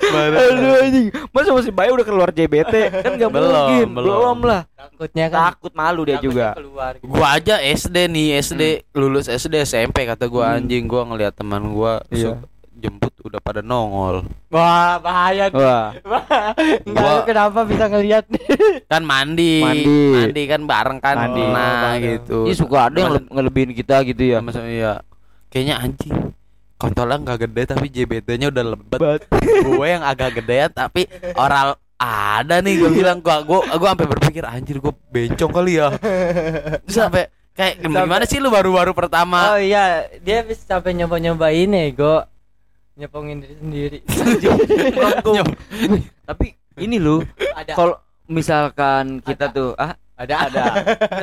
badan 0.05 0.39
Aduh 0.39 0.77
anjing. 0.79 1.07
Masa 1.31 1.51
masih 1.51 1.71
bayi 1.71 1.91
udah 1.91 2.05
keluar 2.05 2.29
JBT? 2.29 2.75
Kan 2.95 3.17
gak 3.17 3.31
Belum, 3.31 3.49
mungkin. 3.49 3.87
belum. 3.91 4.07
Belum 4.09 4.39
lah. 4.43 4.63
takutnya 4.71 5.27
kan 5.27 5.41
Takut 5.49 5.73
malu 5.73 6.03
dia 6.03 6.19
juga. 6.19 6.53
keluar 6.53 6.93
gitu. 6.97 7.07
gua 7.07 7.27
aja 7.33 7.55
SD 7.59 7.97
nih 8.07 8.29
SD 8.39 8.63
lulus 8.93 9.27
SD 9.27 9.63
SMP 9.63 10.05
kata 10.05 10.27
gua 10.27 10.51
Hmm. 10.51 10.57
anjing 10.61 10.85
gua 10.85 11.03
ngeliat 11.05 11.33
teman 11.33 11.63
gua 11.71 12.03
Iya. 12.09 12.39
Jemput 12.79 13.13
udah 13.21 13.41
pada 13.43 13.61
nongol 13.61 14.23
wah 14.49 14.97
bahaya 14.99 15.51
nih. 15.51 15.59
Wah. 15.59 15.91
Enggak 16.87 17.03
Gua- 17.03 17.17
lu 17.19 17.23
kenapa 17.27 17.61
bisa 17.67 17.85
ngelihat 17.87 18.25
kan 18.87 19.03
mandi 19.03 19.61
Mandi. 19.61 20.43
kan 20.47 20.63
bareng 20.65 20.99
kan 21.03 21.17
Mandi. 21.29 21.43
nah 21.45 21.93
Bareng. 21.93 22.03
gitu 22.25 22.47
Ini 22.47 22.55
suka 22.55 22.89
ada 22.89 22.99
yang 22.99 23.27
ngelebihin 23.29 23.75
kita 23.75 24.01
gitu 24.07 24.23
ya. 24.23 24.39
Masa 24.41 24.65
iya 24.65 25.03
kayaknya 25.51 25.81
anjing 25.81 26.15
kontolnya 26.79 27.19
nggak 27.19 27.39
gede 27.51 27.63
tapi 27.69 27.87
JBT-nya 27.91 28.49
udah 28.49 28.65
lebat 28.65 29.01
Bat. 29.03 29.21
gue 29.67 29.87
yang 29.87 30.07
agak 30.07 30.39
gedean 30.39 30.71
tapi 30.71 31.11
oral 31.35 31.75
ada 31.99 32.63
nih 32.63 32.79
gue 32.79 32.91
bilang 32.95 33.19
gua 33.19 33.43
gua 33.43 33.67
gua 33.75 33.91
sampai 33.91 34.07
berpikir 34.07 34.47
anjir 34.47 34.79
gue 34.79 34.95
bencong 35.11 35.51
kali 35.51 35.83
ya 35.83 35.91
sampai 36.87 37.27
kayak 37.51 37.83
gimana 37.83 38.23
sih 38.23 38.39
lu 38.39 38.55
baru-baru 38.55 38.95
pertama 38.95 39.51
oh 39.51 39.59
iya 39.59 40.07
dia 40.23 40.47
bisa 40.47 40.63
sampai 40.79 40.95
nyoba 40.95 41.19
nyoba 41.19 41.51
ini 41.51 41.91
go 41.91 42.23
nyepongin 42.99 43.39
diri 43.39 43.55
sendiri. 43.55 43.99
Tapi 46.29 46.47
ini 46.83 46.99
lu 46.99 47.23
ada. 47.55 47.73
kalau 47.79 47.97
misalkan 48.27 49.23
kita 49.23 49.55
tuh 49.55 49.79
ah 49.79 49.95
ada. 50.19 50.51
ada. 50.51 50.63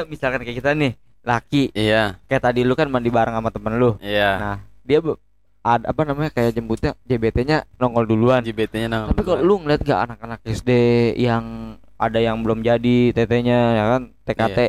Misalkan 0.07 0.41
kayak 0.47 0.63
kita 0.63 0.71
nih 0.71 0.95
laki. 1.27 1.75
Iya. 1.75 2.15
Kayak 2.31 2.43
tadi 2.47 2.63
lu 2.63 2.73
kan 2.79 2.87
mandi 2.87 3.11
bareng 3.11 3.35
sama 3.35 3.51
temen 3.51 3.75
lu. 3.75 3.91
iya. 3.99 4.31
Nah, 4.39 4.57
dia 4.87 5.03
be- 5.03 5.19
ada 5.65 5.89
apa 5.89 6.01
namanya 6.05 6.29
kayak 6.29 6.53
jemputnya 6.53 6.93
JBT-nya 7.09 7.65
nongol 7.81 8.05
duluan. 8.05 8.45
JBT-nya 8.45 8.87
nang 8.87 9.09
Tapi 9.09 9.21
kalau 9.25 9.41
lu 9.41 9.53
ngeliat 9.65 9.81
gak 9.81 9.99
anak-anak 10.05 10.39
SD 10.45 10.69
yang 11.17 11.75
ada 11.97 12.19
yang 12.21 12.37
belum 12.45 12.61
jadi 12.61 13.11
tetenya 13.11 13.59
ya 13.73 13.83
kan? 13.97 14.13
TKT 14.29 14.59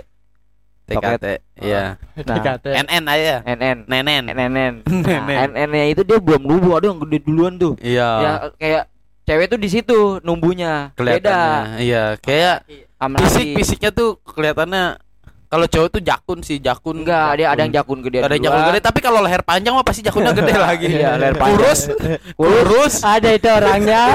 TKT 0.87 1.25
iya. 1.59 1.99
Nah, 2.15 2.37
TKT 2.39 2.65
NN 2.87 3.05
aja. 3.11 3.37
NN 3.43 3.77
nenen. 3.91 4.23
Nenen. 4.31 4.75
nah, 5.27 5.51
NN-nya 5.51 5.87
itu 5.91 6.03
dia 6.07 6.19
belum 6.23 6.47
nubu 6.47 6.79
ada 6.79 6.87
yang 6.95 7.03
gede 7.03 7.19
duluan 7.27 7.59
tuh. 7.59 7.75
Iya. 7.83 8.09
Ya 8.23 8.33
kayak 8.55 8.83
cewek 9.27 9.47
tuh 9.51 9.59
di 9.59 9.69
situ 9.69 9.99
numbunya 10.23 10.95
beda. 10.95 11.03
Kelihatannya. 11.03 11.77
Iya 11.83 12.05
kayak 12.23 12.57
sama 12.97 13.17
fisik 13.27 13.43
laki. 13.43 13.55
fisiknya 13.59 13.91
tuh 13.91 14.11
kelihatannya 14.23 14.85
kalau 15.47 15.67
cowok 15.67 15.89
tuh 15.99 16.03
jakun 16.03 16.39
sih 16.47 16.63
jakun. 16.63 17.03
Enggak 17.03 17.43
dia 17.43 17.47
ada 17.51 17.61
yang 17.67 17.75
jakun. 17.75 17.99
gede 18.07 18.23
ada 18.23 18.35
yang 18.39 18.47
jakun 18.47 18.63
gede 18.71 18.81
tapi 18.83 18.99
kalau 19.03 19.21
leher 19.27 19.43
panjang 19.43 19.75
mah 19.75 19.83
pasti 19.83 20.07
jakunnya 20.07 20.31
gede 20.39 20.55
lagi. 20.71 20.87
Iya, 20.87 21.19
leher 21.19 21.35
panjang. 21.43 21.59
kurus. 21.59 21.81
Kurus. 22.39 22.95
Ada 23.03 23.35
itu 23.35 23.49
orangnya. 23.51 24.15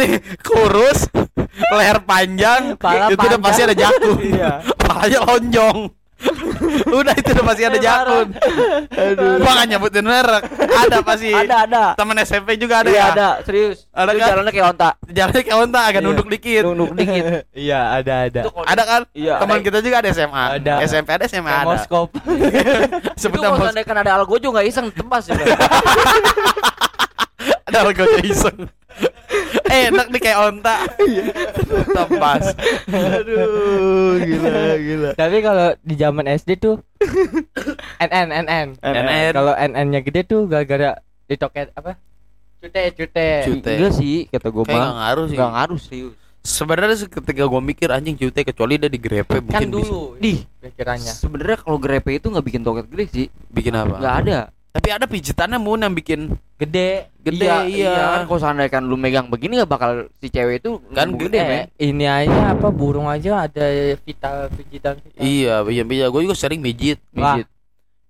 Nih 0.00 0.10
kurus 0.40 1.12
leher 1.54 1.98
panjang 2.02 2.74
Pala 2.74 3.06
itu 3.10 3.20
udah 3.20 3.40
pasti 3.40 3.60
ada 3.62 3.74
jakun. 3.74 4.18
Iya. 4.34 4.52
palanya 4.76 5.20
lonjong. 5.22 5.78
Udah 6.88 7.12
itu 7.12 7.36
udah 7.36 7.44
pasti 7.44 7.62
ada 7.66 7.76
jakun. 7.76 8.32
Aduh. 8.88 9.36
gua 9.42 9.52
nggak 9.52 9.66
nyebutin 9.68 10.06
merek. 10.06 10.44
Ada 10.56 10.96
pasti. 11.04 11.28
Ada 11.28 11.56
ada. 11.68 11.84
Temen 11.92 12.16
SMP 12.24 12.56
juga 12.56 12.80
ada 12.80 12.88
Iya, 12.88 12.96
ya? 12.96 13.06
ada. 13.12 13.28
Serius. 13.44 13.84
Ada 13.92 14.10
kan? 14.14 14.28
jalannya 14.32 14.52
kayak 14.54 14.66
onta. 14.72 14.90
Jalannya 15.04 15.42
kayak 15.44 15.58
onta 15.58 15.80
agak 15.84 16.00
Iya. 16.00 16.06
nunduk 16.08 16.28
dikit. 16.32 16.62
Nunduk 16.64 16.92
dikit. 16.96 17.24
Iya 17.66 17.80
ada 18.00 18.14
ada. 18.24 18.40
Ada 18.48 18.82
kan? 18.86 19.02
Iya. 19.12 19.34
teman 19.36 19.58
kita 19.60 19.78
juga 19.84 19.96
ada 20.00 20.08
SMA 20.10 20.44
Ada. 20.62 20.74
SMP 20.86 21.08
ada 21.12 21.24
SMA 21.28 21.50
ada. 21.52 21.66
Moskop. 21.68 22.08
Sebut 23.20 23.36
itu 23.36 23.44
kalau 23.44 23.84
kan 23.84 23.96
ada 24.00 24.10
algojo 24.16 24.48
nggak 24.48 24.66
iseng 24.70 24.88
tebas 24.94 25.28
ya. 25.28 25.36
Ada 27.68 27.78
logo 27.84 28.04
iseng 28.24 28.58
enak 29.90 30.06
nih 30.10 30.20
kayak 30.22 30.38
onta. 30.40 30.76
Tebas 31.94 32.44
aduh 32.90 34.18
gila 34.22 34.64
gila. 34.78 35.10
Tapi 35.18 35.36
kalau 35.42 35.68
di 35.82 35.94
zaman 35.98 36.24
SD 36.30 36.50
tuh 36.62 36.76
NN 37.98 38.28
NN 38.46 38.66
NN. 38.80 39.32
kalau 39.34 39.54
NN 39.54 39.86
nya 39.90 40.00
gede 40.00 40.22
tuh 40.26 40.46
gara-gara 40.46 40.98
ditoket 41.26 41.74
apa? 41.74 41.98
Cute 42.64 42.82
cute. 42.96 43.28
Cute. 43.44 43.70
enggak 43.74 43.92
sih 43.92 44.24
kata 44.32 44.48
gue 44.48 44.64
kayak 44.64 44.78
nggak 44.78 44.88
mah 44.88 44.98
ngaruh 45.04 45.24
sih. 45.28 45.36
Nggak 45.36 45.52
ngaruh 45.52 45.80
serius 45.80 46.14
sebenarnya 46.44 46.96
sih 47.00 47.08
ketika 47.08 47.48
gua 47.48 47.64
mikir 47.64 47.88
anjing 47.88 48.20
cute 48.20 48.44
kecuali 48.44 48.76
dia 48.76 48.92
digrepe 48.92 49.40
kan 49.40 49.42
mungkin 49.48 49.68
bisa 49.72 49.88
dulu 49.88 50.20
Dih. 50.20 50.44
pikirannya. 50.60 51.12
Sebenarnya 51.16 51.56
kalau 51.64 51.80
grepe 51.80 52.20
itu 52.20 52.28
nggak 52.28 52.44
bikin 52.44 52.60
toket 52.60 52.86
gede 52.92 53.04
sih. 53.08 53.26
Bikin 53.48 53.72
apa? 53.72 53.96
nggak 53.96 54.16
ada 54.28 54.38
tapi 54.74 54.88
ada 54.90 55.06
pijitannya 55.06 55.56
mun 55.56 55.78
yang 55.78 55.92
bikin 55.92 56.20
gede 56.56 57.06
gede 57.16 57.46
iya, 57.46 57.56
iya, 57.62 57.90
iya 57.90 58.04
kan 58.12 58.22
kalau 58.26 58.40
seandainya 58.40 58.70
kan 58.72 58.82
lu 58.82 58.94
megang 58.94 59.26
begini 59.26 59.56
nggak 59.56 59.70
bakal 59.70 59.90
si 60.14 60.26
cewek 60.26 60.58
itu 60.58 60.82
Kan 60.90 61.14
gede, 61.14 61.40
men. 61.40 61.54
eh, 61.54 61.64
ini 61.84 62.04
aja 62.04 62.52
apa 62.52 62.68
burung 62.68 63.06
aja 63.06 63.46
ada 63.46 63.64
vital 63.96 64.50
pijitan 64.50 64.98
vital. 64.98 65.20
iya 65.20 65.62
iya 65.64 65.82
iya 65.84 66.06
gue 66.06 66.20
juga 66.20 66.34
sering 66.34 66.58
mijit 66.58 66.98
Wah. 67.12 67.38
Mijit. 67.38 67.48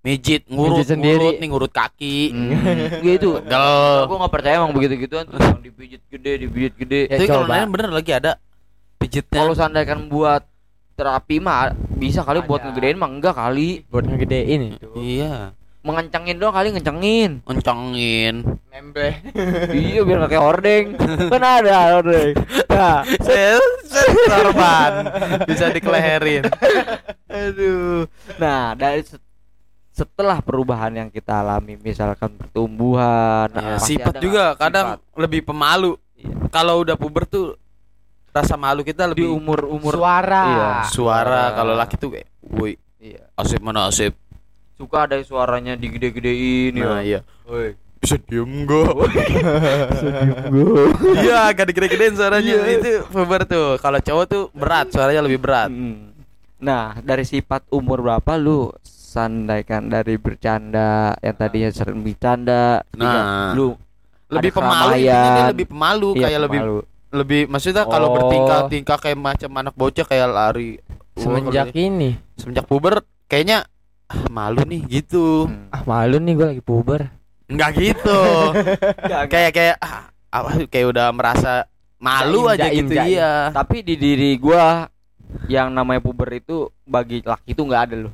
mijit 0.01 0.41
ngurut 0.47 0.73
Mijit 0.75 0.89
sendiri. 0.91 1.17
ngurut 1.19 1.37
nih 1.37 1.49
ngurut 1.49 1.71
kaki 1.71 2.17
Hmm, 2.27 2.49
gitu. 2.99 3.29
pegel 3.39 3.69
Gue 4.03 4.17
nggak 4.19 4.33
percaya 4.33 4.55
emang 4.55 4.71
begitu 4.71 4.93
gituan 4.99 5.25
tuh 5.25 5.37
yang 5.37 5.61
dipijit 5.61 6.01
gede, 6.07 6.31
dipijit 6.39 6.73
gede. 6.75 6.99
Ya, 7.03 7.15
tapi 7.15 7.25
kalau 7.27 7.45
coba. 7.45 7.53
lain 7.55 7.67
bener 7.69 7.89
lagi 7.91 8.11
ada 8.11 8.31
pijitnya 8.97 9.37
Kalau 9.39 9.53
seandainya 9.53 9.87
kan 9.87 9.99
buat 10.05 10.41
terapi 10.93 11.37
mah 11.37 11.73
bisa 11.93 12.21
kali 12.21 12.41
buat 12.41 12.57
Ada. 12.59 12.65
ngegedein 12.67 12.97
mah 12.97 13.09
enggak 13.11 13.33
kali. 13.33 13.85
buat 13.87 14.03
ngegedein 14.03 14.61
itu 14.73 14.89
iya 14.95 15.53
Mengencangin 15.85 16.35
doang 16.35 16.49
kali 16.51 16.73
ngencengin. 16.73 17.45
kencengin 17.45 18.35
membre 18.67 19.21
iya 19.71 20.01
biar 20.01 20.17
nggak 20.19 20.31
kayak 20.31 20.43
hordeng. 20.43 20.85
kan 21.31 21.41
ada 21.41 21.75
hordeng. 21.93 22.33
Nah, 22.67 23.05
sorban 24.25 24.91
bisa 25.45 25.69
dikeleherin 25.69 26.43
Aduh. 27.25 28.03
Nah, 28.35 28.73
dari 28.73 29.01
se- 29.01 29.21
setelah 29.91 30.41
perubahan 30.41 30.91
yang 30.91 31.07
kita 31.07 31.39
alami, 31.39 31.77
misalkan 31.77 32.33
pertumbuhan, 32.33 33.47
Ya, 33.47 33.61
nah, 33.61 33.79
sifat 33.79 34.19
juga 34.19 34.51
nggak 34.51 34.59
kadang 34.59 34.87
sifat? 34.97 35.17
lebih 35.17 35.41
pemalu 35.45 35.95
Iya. 36.15 36.35
kalau 36.49 36.81
udah 36.81 36.95
puber 36.95 37.23
tuh 37.23 37.55
rasa 38.29 38.55
malu 38.55 38.81
kita 38.81 39.05
di 39.05 39.21
lebih 39.21 39.29
umur 39.29 39.63
umur 39.65 39.93
suara 39.93 40.43
Iya. 40.43 40.69
suara 40.89 41.43
kalau 41.53 41.71
laki 41.71 41.95
tuh 41.95 42.09
kayak 42.09 42.27
woi 42.41 42.75
iya. 42.97 43.31
asip 43.35 43.59
mana 43.59 43.87
asip 43.87 44.11
suka 44.75 44.97
ada 45.03 45.15
suaranya 45.19 45.73
digede-gedein 45.73 46.75
nah 46.75 46.99
ya. 46.99 47.19
iya 47.19 47.19
Woi. 47.43 47.73
bisa 47.97 48.19
diem 48.19 48.51
gak 48.63 48.91
iya 51.17 51.49
agak 51.49 51.65
digede-gedein 51.69 52.13
suaranya 52.13 52.53
Iya. 52.53 52.75
itu 52.75 52.89
puber 53.07 53.41
tuh 53.43 53.77
kalau 53.77 53.99
cowok 53.99 54.25
tuh 54.25 54.43
berat 54.51 54.87
suaranya 54.89 55.21
lebih 55.21 55.39
berat 55.39 55.67
Mm. 55.67 56.13
Nah, 56.55 56.95
dari 56.97 57.21
sifat 57.21 57.67
umur 57.67 57.99
berapa 57.99 58.31
lu 58.35 58.71
sandaikan 58.81 59.85
dari 59.85 60.15
bercanda 60.15 61.13
yang 61.19 61.35
tadinya 61.35 61.69
sering 61.69 61.99
bercanda, 61.99 62.79
Nah. 62.95 63.51
lu 63.51 63.75
lebih 64.27 64.49
pemalu 64.51 65.03
lebih 65.51 65.67
pemalu 65.67 66.09
Iya, 66.13 66.25
kayak 66.25 66.39
lebih 66.41 66.59
pemalu. 66.59 66.79
lebih 67.13 67.41
maksudnya 67.45 67.83
kalau 67.83 68.07
Oh. 68.07 68.13
bertingkah 68.13 68.59
tingkah 68.65 68.97
kayak 68.97 69.15
macam 69.15 69.51
anak 69.53 69.73
bocah 69.73 70.03
kayak 70.03 70.27
lari 70.27 70.79
semenjak 71.13 71.69
kalau 71.69 71.77
ini 71.77 72.09
semenjak 72.33 72.65
puber 72.65 73.03
kayaknya 73.25 73.67
ah, 74.05 74.23
malu 74.27 74.61
nih 74.61 74.81
gitu 74.85 75.45
Hmm. 75.45 75.69
ah 75.69 75.81
malu 75.83 76.17
nih 76.17 76.33
gue 76.33 76.47
lagi 76.47 76.63
puber 76.63 77.09
nggak 77.45 77.69
gitu 77.73 78.19
kayak 79.33 79.51
kayak 79.51 79.75
ah, 79.77 80.09
apa 80.29 80.65
kayak 80.65 80.87
udah 80.89 81.07
merasa 81.09 81.69
malu 81.95 82.45
Jaim, 82.45 82.51
aja 82.51 82.63
jaim, 82.67 82.77
gitu 82.81 82.93
jaim. 82.93 83.09
iya 83.11 83.31
Tapi 83.49 83.77
di 83.81 83.95
diri 83.95 84.35
gua 84.35 84.89
yang 85.45 85.69
namanya 85.69 85.99
puber 85.99 86.29
itu 86.33 86.69
bagi 86.83 87.21
laki 87.21 87.51
itu 87.51 87.61
nggak 87.61 87.83
ada 87.85 87.95
loh 88.01 88.13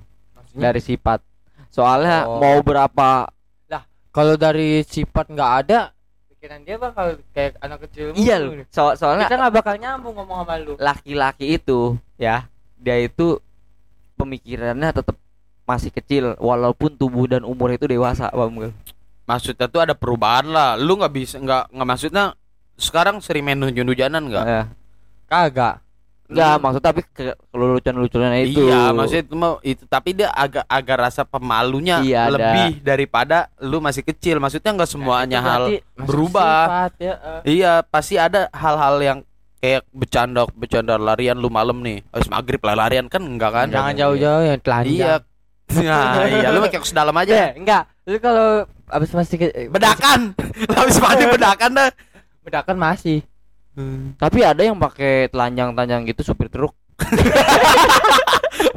dari 0.52 0.80
sifat. 0.80 1.20
Soalnya 1.68 2.24
Oh. 2.24 2.40
mau 2.40 2.60
berapa 2.60 3.32
kalau 4.12 4.36
dari 4.36 4.84
sifat 4.84 5.32
nggak 5.32 5.52
ada 5.64 5.80
pikiran 6.30 6.60
dia 6.62 6.76
bakal 6.76 7.16
kayak 7.32 7.56
anak 7.58 7.80
kecil 7.88 8.12
iya 8.14 8.36
loh. 8.36 8.60
So- 8.68 8.92
soalnya 8.94 9.26
kita 9.26 9.40
nggak 9.40 9.56
bakal 9.56 9.76
nyambung 9.78 10.14
ngomong 10.14 10.44
sama 10.44 10.56
lu 10.58 10.74
laki-laki 10.76 11.56
itu 11.56 11.96
ya 12.18 12.44
dia 12.76 13.00
itu 13.00 13.40
pemikirannya 14.16 14.92
tetap 14.92 15.16
masih 15.72 15.90
kecil 15.90 16.36
walaupun 16.38 16.92
tubuh 16.94 17.26
dan 17.26 17.42
umur 17.42 17.72
itu 17.72 17.86
dewasa 17.86 18.28
paham 18.28 18.60
gak? 18.62 18.74
maksudnya 19.24 19.66
tuh 19.66 19.80
ada 19.80 19.94
perubahan 19.94 20.44
lah 20.46 20.76
lu 20.76 20.96
nggak 20.96 21.14
bisa 21.14 21.36
nggak 21.38 21.72
nggak 21.72 21.88
maksudnya 21.88 22.24
sekarang 22.76 23.18
sering 23.18 23.42
main 23.42 23.56
hujan-hujanan 23.58 24.20
nggak 24.22 24.46
Eh, 24.46 24.66
kagak 25.26 25.80
enggak 26.26 26.56
maksud 26.58 26.80
tapi 26.82 27.02
ke 27.06 27.32
kelucuan-lucuan 27.46 28.32
itu 28.38 28.64
Iya, 28.64 28.92
maksudnya 28.92 29.20
itu 29.22 29.36
mau 29.36 29.60
itu 29.62 29.84
tapi 29.86 30.10
dia 30.14 30.32
agak 30.32 30.64
agak 30.66 30.98
rasa 31.02 31.22
pemalunya 31.24 32.00
Iya, 32.00 32.20
ada. 32.26 32.32
lebih 32.32 32.80
daripada 32.82 33.38
lu 33.60 33.78
masih 33.78 34.00
kecil. 34.02 34.40
Maksudnya 34.40 34.72
nggak 34.72 34.88
semuanya 34.90 35.38
Nah, 35.38 35.44
itu 35.44 35.52
hal 35.52 35.64
berubah. 36.02 36.56
sifat, 36.64 36.92
ya. 36.98 37.14
Iya, 37.44 37.74
pasti 37.84 38.16
ada 38.16 38.48
hal-hal 38.50 38.96
yang 39.00 39.20
kayak 39.60 39.84
bercanda 39.92 40.48
bercanda 40.50 40.96
larian 40.96 41.36
lu 41.36 41.52
malam 41.52 41.78
nih. 41.80 42.00
Habis 42.10 42.32
maghrib 42.32 42.62
lah 42.62 42.76
larian 42.78 43.06
kan 43.06 43.22
enggak 43.22 43.52
kan? 43.52 43.68
jangan 43.68 43.94
jauh-jauh 43.94 44.44
yang 44.46 44.60
telanjang 44.60 44.96
Iya. 44.96 45.16
Nah, 45.82 46.28
iya 46.32 46.50
lu 46.50 46.60
pakai 46.62 46.78
kaos 46.78 46.92
dalam 46.92 47.14
eh 47.14 47.22
aja. 47.22 47.54
enggak 47.54 47.84
lu 48.04 48.18
kalau 48.18 48.48
abis 48.88 49.10
masih 49.12 49.36
ke, 49.38 49.46
eh, 49.50 49.68
Bedakan. 49.68 50.36
Habis 50.78 50.98
mandi 50.98 51.26
bedakan 51.26 51.72
dah. 51.74 51.90
bedakan 52.42 52.78
masih 52.78 53.22
tapi 54.16 54.42
ada 54.42 54.62
yang 54.62 54.76
pakai 54.76 55.26
telanjang-telanjang 55.28 56.04
gitu 56.06 56.22
supir 56.24 56.48
truk 56.48 56.76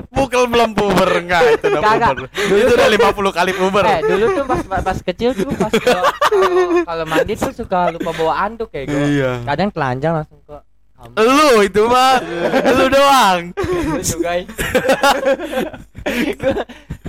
Pukul 0.08 0.46
belum 0.46 0.70
puber 0.72 1.10
enggak 1.18 1.58
itu 1.58 1.66
udah 1.68 1.82
Kagak. 1.82 2.08
puber. 2.14 2.24
Itu 2.32 2.72
udah 2.72 2.88
50 2.88 3.34
kali 3.34 3.52
puber. 3.52 3.82
eh 3.84 4.00
dulu 4.00 4.24
tuh 4.32 4.44
pas 4.46 4.60
pas 4.80 4.98
kecil 5.02 5.30
tuh 5.34 5.50
pas 5.50 5.72
kalau- 5.74 7.04
mandi 7.04 7.34
tuh 7.34 7.50
suka 7.52 7.90
lupa 7.90 8.10
bawa 8.12 8.32
anduk 8.40 8.70
kayak 8.70 8.86
gue 8.86 9.02
Iya. 9.12 9.42
kadang 9.44 9.68
telanjang 9.68 10.12
langsung 10.14 10.38
ke 10.40 10.56
Lu 11.12 11.60
itu 11.60 11.82
mah. 11.84 12.16
Lu 12.78 12.84
doang. 12.88 13.40
Guys 14.22 14.48
Gua 16.40 16.64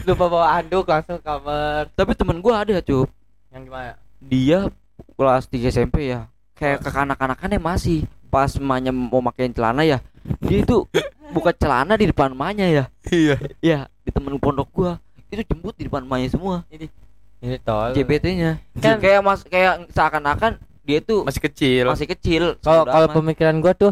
lupa 0.06 0.26
bawa 0.30 0.48
anduk 0.62 0.86
langsung 0.86 1.18
ke 1.20 1.24
kamar. 1.26 1.90
Tapi 1.96 2.12
temen 2.14 2.38
gua 2.40 2.62
ada 2.64 2.80
cup. 2.80 3.10
Yang 3.52 3.64
gimana 3.68 3.94
dia 4.20 4.60
kelas 5.16 5.44
3 5.48 5.72
SMP 5.72 6.12
ya. 6.12 6.28
Kayak 6.56 6.84
kekanak-kanakannya 6.86 7.60
masih. 7.60 8.08
Pas 8.32 8.52
emaknya 8.56 8.92
mau 8.92 9.20
makein 9.24 9.52
celana 9.52 9.84
ya. 9.84 10.00
Dia 10.44 10.64
itu 10.64 10.88
buka 11.32 11.52
celana 11.56 11.96
di 11.96 12.08
depan 12.12 12.32
emaknya 12.32 12.68
ya. 12.68 12.84
Iya. 13.10 13.36
ya 13.60 13.80
di 14.04 14.10
temen 14.12 14.36
pondok 14.40 14.70
gua. 14.72 14.92
Itu 15.32 15.42
jembut 15.44 15.76
di 15.76 15.88
depan 15.88 16.04
emaknya 16.04 16.30
semua. 16.32 16.64
Ini 16.72 16.88
tol. 17.62 17.92
JBT-nya 17.94 18.58
Kan- 18.80 19.02
kayak 19.04 19.22
mas 19.22 19.44
kayak 19.46 19.86
seakan-akan 19.92 20.58
dia 20.86 21.00
tuh 21.00 21.22
Masih 21.24 21.42
kecil. 21.42 21.84
masih 21.86 22.08
kecil 22.08 22.44
kalau 22.60 22.86
kalau 22.86 23.08
pemikiran 23.12 23.58
gua 23.58 23.74
tuh 23.74 23.92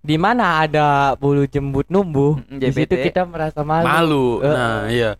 di 0.00 0.14
mana 0.16 0.60
ada 0.60 0.86
bulu 1.14 1.42
jembut 1.44 1.86
numbuh 1.86 2.38
Mm, 2.40 2.58
di 2.58 2.68
situ 2.68 2.92
JBT. 2.92 3.06
kita 3.06 3.22
merasa 3.24 3.62
malu, 3.62 3.82
Malu. 3.84 4.26
Eh, 4.40 4.50
Nah, 4.52 4.80
iya. 4.88 5.10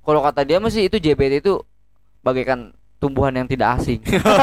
kalau 0.00 0.20
kata 0.20 0.42
dia 0.42 0.58
masih 0.58 0.84
itu 0.84 0.96
JBT 0.96 1.40
itu 1.40 1.58
bagaikan 2.20 2.70
tumbuhan 2.96 3.32
yang 3.32 3.46
tidak 3.46 3.74
asing 3.74 3.98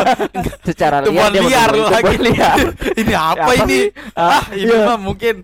secara 0.67 1.03
Tumbuhan 1.03 1.29
dia 1.29 1.39
liar 1.41 1.69
lagi. 1.69 1.79
tumbuhan 1.93 2.19
liar 2.25 2.57
ini 2.99 3.13
apa 3.13 3.37
Apa 3.37 3.51
ini? 3.55 3.67
sih? 3.69 3.83
Ah, 4.13 4.43
ini 4.51 4.65
iya. 4.67 4.83
mah 4.83 4.97
mungkin 4.97 5.35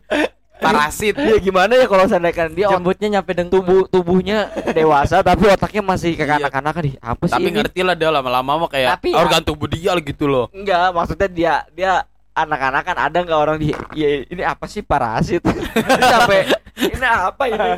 parasit. 0.55 1.15
ya 1.15 1.35
gimana 1.37 1.73
ya 1.73 1.85
kalau 1.85 2.05
seandainya 2.05 2.45
dia 2.47 2.67
jembutnya 2.69 3.07
nyampe 3.11 3.31
dengkul 3.31 3.59
tubuh 3.59 3.81
tubuhnya 3.85 4.37
dewasa 4.69 5.19
tapi 5.19 5.47
otaknya 5.47 5.81
masih 5.81 6.13
kekanak-kanakan 6.13 6.83
nih 6.83 6.95
apa 6.97 7.23
sih 7.25 7.33
Tapi 7.33 7.47
ini? 7.47 7.55
ngerti 7.57 7.79
lah 7.81 7.93
dia 7.93 8.09
lama-lama 8.09 8.51
mah 8.57 8.69
kayak 8.69 8.89
Tapi- 8.95 9.13
organ 9.13 9.41
tubuh 9.41 9.65
dia 9.65 9.91
gitu 9.97 10.25
loh. 10.25 10.47
enggak 10.51 10.91
maksudnya 10.91 11.27
dia 11.27 11.53
dia 11.69 11.91
anak-anakan 12.33 12.95
ada 12.99 13.17
nggak 13.19 13.39
orang 13.39 13.57
di 13.57 13.69
ya, 13.93 14.25
ini 14.25 14.41
apa 14.41 14.65
sih 14.65 14.81
parasit 14.81 15.41
sampai 16.11 16.49
ini 16.75 17.05
apa 17.05 17.43
ini 17.45 17.69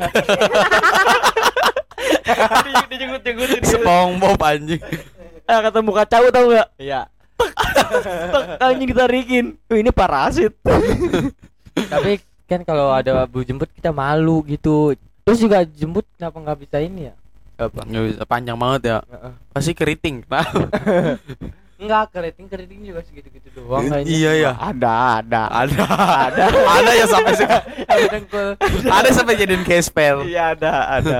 Di- 2.26 2.88
dijenggut-jenggutin. 2.88 3.62
SpongeBob 3.62 4.38
anjing. 4.38 4.80
ah, 5.44 5.60
ketemu 5.66 5.90
kacau 5.92 6.24
tau 6.30 6.44
nggak 6.46 6.68
iya 6.78 7.08
Tek, 7.36 7.52
anjing 8.58 8.88
ditarikin 8.88 9.44
ini 9.68 9.90
parasit 9.90 10.56
tapi 11.76 12.16
kan 12.46 12.62
kalau 12.62 12.90
ada 12.90 13.26
bulu 13.26 13.42
jembut 13.42 13.68
kita 13.68 13.90
malu 13.90 14.40
gitu 14.44 14.94
terus 15.20 15.38
juga 15.38 15.66
jembut 15.66 16.06
kenapa 16.12 16.38
nggak 16.38 16.58
bisa 16.60 16.78
ini 16.78 17.10
ya 17.10 17.14
Apa? 17.56 17.82
Nggak 17.82 18.04
bisa 18.06 18.22
panjang 18.22 18.52
banget 18.54 18.80
ya. 18.84 18.98
Heeh. 19.02 19.32
Pasti 19.48 19.72
keriting. 19.72 20.20
Kenapa? 20.22 20.44
Enggak, 21.76 22.04
keriting 22.14 22.46
keriting 22.46 22.80
juga 22.84 23.00
segitu-gitu 23.00 23.48
doang 23.56 23.88
kayaknya. 23.88 24.12
Iya 24.12 24.32
ya. 24.36 24.52
ada 24.54 24.92
ada 25.18 25.42
Ada. 25.64 25.84
Ada. 26.28 26.44
Ada 26.76 26.90
yang 26.92 27.08
sampai 27.08 27.32
Ada 27.96 28.06
ada 28.86 29.08
sampai 29.08 29.34
jadiin 29.34 29.64
case 29.64 29.88
iya 30.22 30.52
ada 30.52 30.72
ada 31.00 31.18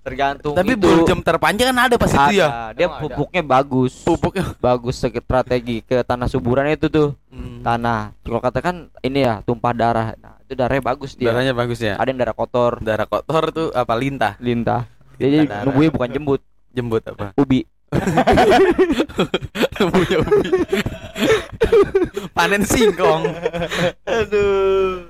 tergantung 0.00 0.54
Tapi 0.54 0.72
itu. 0.72 0.80
bulu 0.80 1.02
jam 1.04 1.18
terpanjang 1.20 1.74
kan 1.74 1.78
ada 1.84 1.96
pas 1.98 2.08
itu 2.08 2.32
ya. 2.32 2.48
Ada. 2.48 2.72
dia 2.72 2.86
Emang 2.86 2.96
ada? 2.96 3.02
pupuknya 3.04 3.42
bagus 3.44 3.92
Pupuknya. 4.00 4.44
bagus 4.56 4.94
strategi 4.96 5.82
ke 5.82 6.00
tanah 6.00 6.24
suburan 6.24 6.70
itu 6.70 6.86
tuh 6.86 7.12
Hmm. 7.28 7.60
tanah 7.60 8.16
kalau 8.22 8.40
katakan 8.40 8.74
ini 9.02 9.20
ya 9.20 9.44
tumpah 9.44 9.76
darah 9.76 10.16
nah 10.16 10.35
itu 10.46 10.54
darahnya 10.54 10.84
bagus 10.84 11.10
dia 11.12 11.26
Darahnya 11.26 11.50
bagus 11.52 11.78
ya. 11.80 11.94
ada 11.94 12.06
yang 12.06 12.16
darah 12.16 12.32
kotor 12.32 12.78
Darah 12.78 13.04
kotor 13.04 13.50
tuh 13.50 13.66
apa 13.72 13.92
lintah? 13.92 14.38
lintah 14.38 14.86
jadi 15.16 15.42
darah. 15.42 15.66
nungguin 15.66 15.90
bukan 15.90 16.08
jembut 16.08 16.40
Jembut 16.70 17.02
apa? 17.04 17.34
ubi 17.42 17.66
Punya 19.76 20.18
ubi. 20.20 20.48
Panen 22.30 22.62
singkong. 22.62 23.22
aduh 24.04 25.06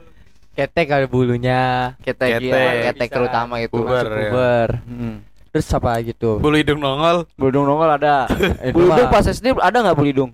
Ketek 0.52 0.88
ada 0.88 1.04
bulunya. 1.04 1.92
ketek 2.00 2.38
Ketek. 2.38 2.46
iya, 2.46 2.82
ketek 2.86 3.08
Bisa. 3.08 3.16
terutama 3.18 3.54
itu 3.58 3.72
Puber. 3.74 4.04
Masuk 4.04 4.14
ya. 4.14 4.30
puber. 4.30 4.68
hmm. 4.82 5.14
Terus 5.50 5.66
apa 5.70 5.90
gitu? 6.00 6.30
Bulu 6.36 6.54
hidung 6.54 6.78
nongol. 6.78 7.28
bulidung 7.34 7.64
nongol 7.64 7.90
ada 7.90 8.24
Eh, 8.62 8.70
bulidung 8.70 8.96
dua. 9.02 9.12
pas 9.12 9.24
SD 9.26 9.52
ada 9.52 9.76
nggak 9.82 9.96
bulidung 9.96 10.30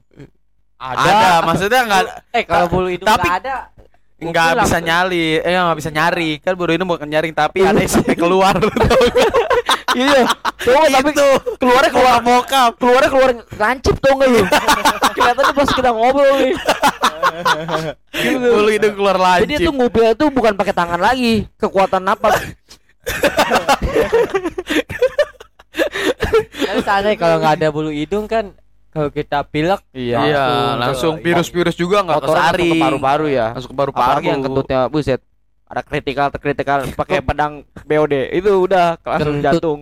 Ada, 0.76 1.42
maksudnya 1.42 1.80
enggak 1.80 2.02
Eh 2.30 2.42
kalau 2.42 2.66
bulu 2.68 2.86
hidung 2.88 3.06
Tapi- 3.06 3.22
nggak 3.24 3.38
ada. 3.40 3.56
Nggak 4.22 4.62
bisa 4.62 4.78
nyali. 4.78 5.42
Eh 5.42 5.50
nggak 5.50 5.78
bisa 5.82 5.90
nyari. 5.90 6.30
Kan 6.38 6.54
bulu 6.54 6.70
hidung 6.70 6.86
bukan 6.86 7.10
nyaring 7.10 7.34
tapi 7.34 7.66
ada 7.66 7.82
yang 7.82 7.90
sampai 7.90 8.14
keluar. 8.14 8.54
nggak? 8.62 9.42
iya 9.96 10.24
tuh 10.56 10.84
tapi 10.88 11.10
keluarnya 11.60 11.90
keluar 11.92 12.16
bokap 12.24 12.72
keluarnya 12.80 13.10
keluar 13.12 13.30
lancip 13.60 13.94
tuh 14.00 14.12
enggak 14.16 14.28
lu 14.30 14.42
kelihatannya 15.12 15.54
pas 15.54 15.68
kita 15.68 15.90
ngobrol 15.92 16.32
nih 16.40 16.54
gitu. 18.16 18.48
bulu 18.56 18.70
hidung 18.72 18.94
keluar 18.96 19.16
jadi 19.16 19.54
lancip 19.54 19.60
itu 19.68 19.70
ngupilnya 19.72 20.14
tuh 20.16 20.28
bukan 20.32 20.52
pakai 20.56 20.74
tangan 20.74 21.00
lagi 21.00 21.44
kekuatan 21.60 22.02
napas 22.04 22.36
Kan 26.62 26.76
seandainya 26.84 27.16
kalau 27.16 27.36
nggak 27.40 27.54
ada 27.60 27.68
bulu 27.72 27.90
hidung 27.92 28.28
kan 28.28 28.52
kalau 28.92 29.08
kita 29.08 29.40
pilek 29.42 29.80
iya. 29.90 30.20
Langsung 30.20 30.78
langsung 30.78 31.14
ke- 31.16 31.24
virus-virus 31.24 31.74
juga 31.74 32.04
nggak 32.04 32.20
kesari 32.22 32.60
masuk 32.62 32.76
ke 32.76 32.84
paru-paru 32.84 33.26
ya. 33.26 33.46
Masuk 33.50 33.68
ke 33.68 33.76
paru-paru. 33.76 34.20
Yang 34.22 34.40
kentutnya 34.44 34.80
buset. 34.86 35.20
Ada 35.64 35.80
kritikal 35.80 36.28
kritikal 36.30 36.78
pakai 37.00 37.18
pedang 37.18 37.52
BOD 37.82 38.28
itu 38.30 38.52
udah 38.60 39.00
langsung 39.00 39.40
Kentut. 39.40 39.44
jantung 39.48 39.80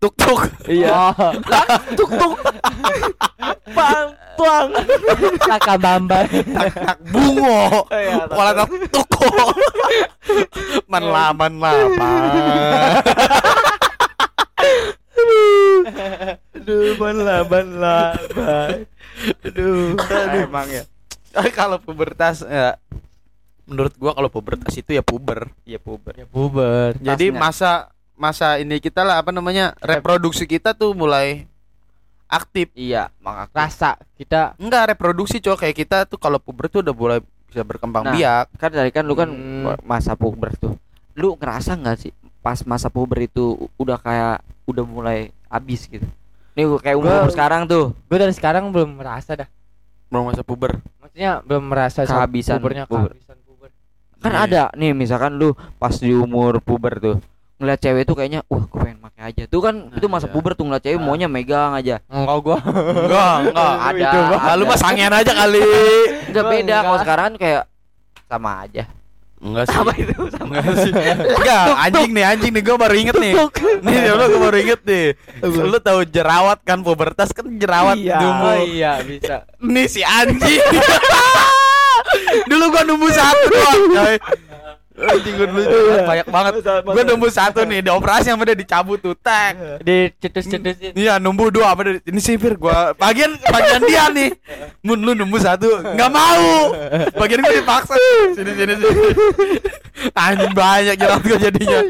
tuk 0.00 0.16
tuk 0.16 0.40
iya. 0.64 1.12
Oh, 1.12 1.32
tuk 1.92 2.08
tuk 2.08 2.32
bang 3.70 4.06
tuang 4.32 4.68
Laka 5.44 5.74
bamba. 5.76 6.24
tak 6.56 6.98
bungo. 7.04 7.84
Iya, 7.92 8.24
tak- 8.24 8.32
Wala 8.32 8.50
tak 8.56 8.68
tuko 8.88 9.28
man 10.88 11.04
laman 11.04 11.52
aduh 16.60 16.92
ban 16.94 17.16
lah 17.16 17.40
ban 17.42 17.68
lah 17.72 18.12
ban 18.30 18.84
aduh. 19.46 19.96
Emang 20.38 20.68
ya. 20.68 20.84
Kalau 21.50 21.78
pubertas 21.78 22.42
ya 22.42 22.76
menurut 23.64 23.94
gua 23.96 24.12
kalau 24.12 24.28
pubertas 24.28 24.74
itu 24.74 24.90
ya 24.90 25.00
puber. 25.00 25.48
Iya 25.62 25.78
puber. 25.78 26.12
Ya 26.14 26.26
jadi 27.14 27.30
Tasnya. 27.30 27.40
masa 27.40 27.70
masa 28.14 28.58
ini 28.58 28.76
kita 28.76 29.00
lah 29.00 29.16
apa 29.16 29.30
namanya 29.30 29.72
reproduksi 29.80 30.44
kita 30.44 30.72
tuh 30.72 30.92
mulai 30.92 31.48
aktif. 32.26 32.68
Iya 32.74 33.08
maka 33.18 33.48
Rasa 33.50 33.96
kita. 34.14 34.54
Enggak 34.56 34.92
reproduksi 34.92 35.38
cowok. 35.38 35.58
Kayak 35.60 35.76
kita 35.78 35.96
tuh 36.04 36.16
kalau 36.16 36.36
puber 36.36 36.66
tuh 36.66 36.82
udah 36.82 36.92
mulai 36.92 37.18
bisa 37.46 37.62
berkembang 37.62 38.04
Nah. 38.04 38.14
biak. 38.14 38.46
kan 38.56 38.70
dari 38.70 38.90
kan 38.90 39.02
lu 39.02 39.14
kan 39.14 39.26
Hmm. 39.26 39.74
masa 39.82 40.14
puber 40.14 40.54
tuh. 40.54 40.74
Lu 41.14 41.34
ngerasa 41.34 41.74
nggak 41.74 41.96
sih 41.98 42.12
pas 42.40 42.56
masa 42.64 42.88
puber 42.88 43.20
itu 43.22 43.54
udah 43.76 43.96
kayak 43.96 44.40
udah 44.64 44.80
mulai 44.82 45.18
habis 45.46 45.84
gitu 45.84 46.06
nih 46.52 46.64
kayak 46.78 46.96
umur 46.96 47.10
Gua- 47.20 47.30
sekarang 47.30 47.62
tuh 47.64 47.94
gue 48.02 48.16
dari 48.16 48.30
sekarang 48.30 48.68
belum 48.68 48.96
merasa 48.96 49.34
dah. 49.34 49.48
belum 50.06 50.22
masa 50.26 50.42
puber 50.42 50.82
Maksudnya 50.98 51.38
belum 51.40 51.64
merasa 51.66 52.02
Kehabisan 52.02 52.58
pubernya 52.58 52.84
puber. 52.84 53.14
kehabisan 53.14 53.38
puber. 53.40 53.70
kan 54.18 54.30
Iya. 54.30 54.40
ada 54.44 54.62
nih 54.74 54.92
misalkan 54.92 55.32
lu 55.34 55.50
pas 55.76 55.94
di 55.94 56.10
umur 56.10 56.58
puber 56.58 56.98
tuh 56.98 57.16
ngeliat 57.56 57.78
cewek 57.78 58.02
tuh 58.02 58.14
kayaknya 58.14 58.40
wah 58.44 58.62
gue 58.62 58.78
pengen 58.78 58.98
pakai 59.00 59.22
aja 59.26 59.42
tuh 59.44 59.60
kan 59.60 59.74
Nah, 59.82 59.94
itu 59.94 60.06
masa 60.06 60.24
iya. 60.24 60.32
puber 60.32 60.52
tuh 60.52 60.64
ngeliat 60.64 60.80
cewek 60.80 60.96
Nah. 60.96 61.06
maunya 61.06 61.26
megang 61.26 61.72
aja 61.72 62.00
Enggak 62.04 62.36
gua. 62.40 62.56
enggak 62.58 63.34
enggak 63.44 63.72
ada 63.88 64.00
Itu, 64.02 64.18
Bang. 64.26 64.40
Ah, 64.40 64.54
lu 64.54 64.64
mah 64.64 64.76
sangean 64.76 65.12
aja 65.12 65.32
kali 65.32 65.62
nggak 66.26 66.42
Gua 66.42 66.50
beda 66.50 66.74
kalau 66.74 66.88
enggak. 66.90 67.02
sekarang 67.02 67.30
kayak 67.36 67.62
sama 68.26 68.50
aja 68.60 68.84
enggak 69.40 69.64
sih. 69.66 69.74
Sama 69.74 69.92
itu? 69.96 70.14
Sama. 70.30 70.52
Enggak 70.52 70.74
sih. 70.78 70.92
Enggak 70.92 71.64
anjing 71.80 72.10
nih 72.12 72.24
anjing 72.24 72.52
nih 72.52 72.62
gua 72.62 72.76
baru 72.78 72.94
inget 72.94 73.16
nih. 73.16 73.32
Nih 73.80 73.96
ya 74.04 74.12
lu 74.12 74.24
gua 74.28 74.40
baru 74.46 74.58
inget 74.58 74.80
nih? 74.84 75.06
Lu 75.42 75.78
tahu 75.78 76.00
jerawat 76.04 76.58
kan 76.62 76.78
pubertas 76.80 77.32
kan 77.32 77.48
jerawat 77.56 77.96
Iya. 77.96 78.18
Oh 78.20 78.56
iya 78.60 78.92
bisa. 79.00 79.48
nih 79.58 79.86
si 79.86 80.00
anjing. 80.00 80.60
Dulu 82.50 82.64
gua 82.68 82.82
numbu 82.82 83.08
satu 83.08 83.46
doang 83.48 83.82
coy 83.92 84.16
anjing 84.90 85.34
gua 85.38 85.46
dulu 85.46 85.70
banyak 86.02 86.26
banget 86.28 86.52
gua 86.82 87.02
numbu 87.06 87.28
satu 87.30 87.62
nih 87.62 87.78
di 87.80 87.90
operasi 87.94 88.34
yang 88.34 88.40
udah 88.42 88.56
dicabut 88.58 88.98
tuh 88.98 89.14
tek 89.14 89.54
Di 89.80 90.10
cetus-cetusin. 90.18 90.92
Iya 90.98 91.16
numbu 91.22 91.48
dua 91.48 91.72
apa 91.72 91.86
dari- 91.86 92.02
ini 92.04 92.18
sih 92.18 92.34
Fir 92.36 92.58
gua 92.58 92.92
bagian 92.98 93.32
bagian 93.38 93.80
dia 93.86 94.10
nih. 94.10 94.30
Mun 94.82 94.98
lu 95.00 95.14
numbu 95.14 95.38
satu 95.38 95.70
nggak 95.80 96.10
mau. 96.10 96.74
Bagian 97.16 97.38
gua 97.40 97.54
dipaksa. 97.54 97.94
Sini 98.34 98.50
sini 98.52 98.72
sini. 98.76 99.00
Anjing 100.12 100.52
banyak 100.52 100.94
jerawat 100.98 101.22
gua 101.22 101.38
jadinya. 101.38 101.80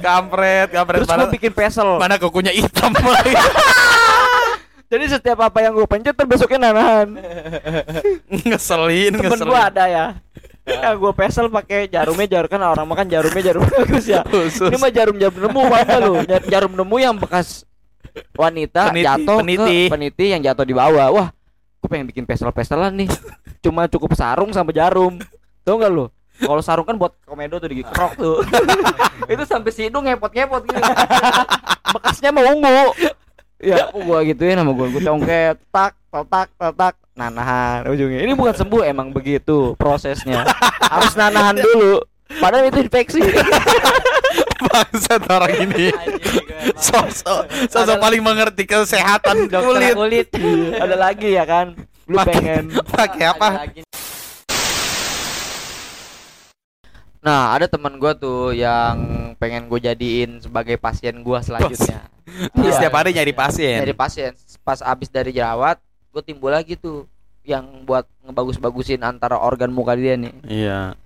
Kampret, 0.00 0.68
kampret 0.72 0.96
terus 1.04 1.08
mana 1.10 1.24
gue 1.28 1.34
bikin 1.36 1.52
pesel 1.52 2.00
mana 2.00 2.14
kukunya 2.16 2.50
hitam 2.50 2.90
lagi. 2.96 3.34
jadi 4.92 5.04
setiap 5.04 5.44
apa 5.44 5.60
yang 5.60 5.76
gue 5.76 5.84
pencet 5.84 6.16
tuh 6.16 6.24
besoknya 6.24 6.72
nanahan 6.72 7.12
ngeselin, 8.32 9.12
temen 9.20 9.36
ngeselin. 9.36 9.52
gue 9.52 9.60
ada 9.60 9.84
ya 9.84 10.06
ya 10.74 10.92
gue 10.92 11.12
pesel 11.16 11.46
pakai 11.48 11.88
jarumnya 11.88 12.26
jarum 12.28 12.50
kan 12.50 12.60
orang 12.60 12.86
makan 12.86 13.06
jarumnya 13.08 13.42
jarum 13.42 13.62
bagus 13.64 14.04
ya. 14.04 14.20
Khusus. 14.28 14.68
ini 14.68 14.76
mah 14.76 14.92
jarum 14.92 15.16
jarum 15.16 15.38
nemu 15.40 15.62
mana 15.64 15.96
lu? 16.04 16.14
Jar- 16.28 16.46
jarum 16.46 16.72
nemu 16.76 16.96
yang 17.00 17.14
bekas 17.16 17.64
wanita 18.34 18.90
Peniti, 18.90 19.06
jatuh 19.06 19.38
peniti. 19.40 19.78
ke 19.86 19.92
peniti. 19.94 20.24
yang 20.34 20.42
jatuh 20.44 20.64
di 20.68 20.74
bawah. 20.76 21.08
Wah 21.14 21.28
gue 21.78 21.88
pengen 21.88 22.06
bikin 22.10 22.24
pesel 22.26 22.50
peselan 22.52 22.92
nih. 22.98 23.08
Cuma 23.64 23.88
cukup 23.88 24.12
sarung 24.12 24.50
sama 24.52 24.74
jarum. 24.74 25.16
Tau 25.64 25.78
nggak 25.78 25.90
lu? 25.90 26.06
Kalau 26.38 26.62
sarung 26.62 26.86
kan 26.86 26.94
buat 26.94 27.18
komedo 27.26 27.58
tuh 27.58 27.70
dikerok 27.70 28.12
tuh. 28.14 28.36
Itu 29.32 29.42
sampai 29.42 29.70
si 29.74 29.90
hidung 29.90 30.06
ngepot 30.06 30.30
ngepot 30.30 30.62
gitu. 30.70 30.78
Bekasnya 31.94 32.30
mau 32.30 32.46
ungu. 32.46 32.94
Ya 33.58 33.90
gua 33.90 34.22
gituin 34.22 34.54
sama 34.54 34.70
gua. 34.70 34.86
Gua 34.86 35.02
congket 35.02 35.58
tak 35.74 35.98
tak 36.08 36.24
tak 36.50 36.72
tak 36.72 36.94
nanahan 37.12 37.84
ujungnya 37.86 38.20
ini 38.20 38.32
bukan 38.32 38.54
sembuh 38.54 38.82
emang 38.82 39.10
begitu 39.10 39.74
prosesnya 39.74 40.42
harus 40.92 41.12
nanahan 41.14 41.54
dulu 41.54 42.00
padahal 42.34 42.66
itu 42.66 42.80
infeksi 42.80 43.20
Bangsat 44.58 45.22
orang 45.24 45.54
ini. 45.64 45.88
Sosok 46.74 47.46
sosok 47.70 47.96
paling 47.96 48.18
mengerti 48.18 48.66
kesehatan 48.66 49.46
kulit. 49.46 49.94
kulit. 49.94 50.28
ada 50.74 50.98
lagi 50.98 51.30
ya 51.30 51.46
kan 51.46 51.78
lu 52.04 52.18
Pakai- 52.18 52.34
pengen 52.34 52.64
Pakai 52.84 53.24
apa? 53.28 53.48
Nah 57.18 57.52
ada 57.52 57.66
teman 57.66 57.96
gua 57.96 58.12
tuh 58.12 58.50
yang 58.50 58.98
pengen 59.36 59.66
gue 59.66 59.80
jadiin 59.80 60.38
sebagai 60.40 60.74
pasien 60.74 61.18
gua 61.20 61.38
selanjutnya 61.38 62.06
Iya. 62.54 62.72
setiap 62.76 62.92
hari 62.94 63.10
nyari 63.12 63.32
pasien. 63.32 63.80
dari 63.80 63.94
pasien 63.94 64.30
pas 64.60 64.78
abis 64.80 65.08
dari 65.08 65.30
jerawat 65.30 65.80
gue 66.18 66.26
timbul 66.26 66.50
lagi 66.50 66.74
tuh 66.74 67.06
yang 67.42 67.86
buat 67.86 68.02
ngebagus-bagusin 68.20 69.00
antara 69.00 69.38
organ 69.38 69.70
muka 69.70 69.94
dia 69.94 70.18
nih 70.18 70.34
Iya. 70.42 70.98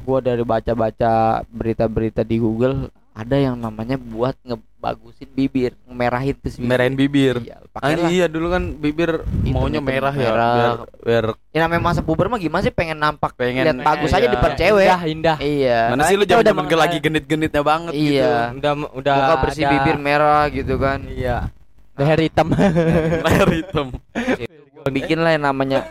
gue 0.00 0.18
dari 0.20 0.44
baca-baca 0.44 1.40
berita-berita 1.48 2.22
di 2.22 2.36
Google 2.36 2.92
ada 3.10 3.34
yang 3.34 3.56
namanya 3.56 3.96
buat 3.96 4.38
ngebagusin 4.40 5.26
bibir 5.28 5.74
ngemerahin 5.82 6.36
tuh 6.36 6.52
bibir. 6.52 6.62
Merahin 6.62 6.94
bibir. 6.94 7.34
iya, 7.42 7.58
Ah, 7.74 7.90
iya 8.06 8.26
dulu 8.26 8.48
kan 8.48 8.70
bibir 8.72 9.26
Hitam, 9.42 9.50
maunya 9.50 9.78
hitam, 9.78 9.90
merah 9.90 10.14
ya 10.14 10.30
merah. 10.30 10.54
biar 10.54 10.72
biar 11.00 11.24
ya 11.50 11.58
namanya 11.60 11.82
masa 11.82 12.00
puber 12.00 12.28
mah 12.28 12.38
gimana 12.38 12.62
sih 12.62 12.70
pengen 12.70 12.96
nampak 12.96 13.34
Pengen- 13.34 13.66
lihat 13.66 13.82
bagus 13.82 14.12
aja 14.12 14.22
iya. 14.22 14.30
depan 14.30 14.50
cewek 14.54 14.86
Indah, 14.86 15.02
indah. 15.02 15.36
iya 15.40 15.80
mana 15.90 16.02
sih 16.04 16.14
lu 16.14 16.22
kita 16.22 16.44
zaman 16.44 16.64
udah 16.64 16.78
lagi 16.78 16.96
genit-genitnya 16.98 17.62
banget 17.62 17.92
gitu. 17.92 18.14
iya 18.14 18.52
Udah 18.52 18.72
udah 18.94 19.14
muka 19.16 19.34
bersih 19.42 19.64
ada- 19.64 19.72
bibir 19.74 19.96
merah 19.98 20.44
gitu 20.48 20.74
kan 20.76 20.98
Iya. 21.02 21.50
Leher 22.00 22.20
hitam. 22.22 22.48
Leher 23.28 23.48
hitam. 23.52 23.86
bikin 24.88 25.20
lah 25.20 25.36
yang 25.36 25.44
namanya 25.44 25.84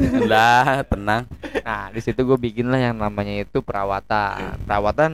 Lah, 0.00 0.84
tenang. 0.84 1.24
Nah, 1.60 1.88
di 1.88 2.00
situ 2.00 2.20
gue 2.20 2.36
bikin 2.36 2.66
lah 2.66 2.80
yang 2.82 2.96
namanya 2.96 3.40
itu 3.40 3.60
perawatan. 3.60 4.60
Perawatan 4.64 5.10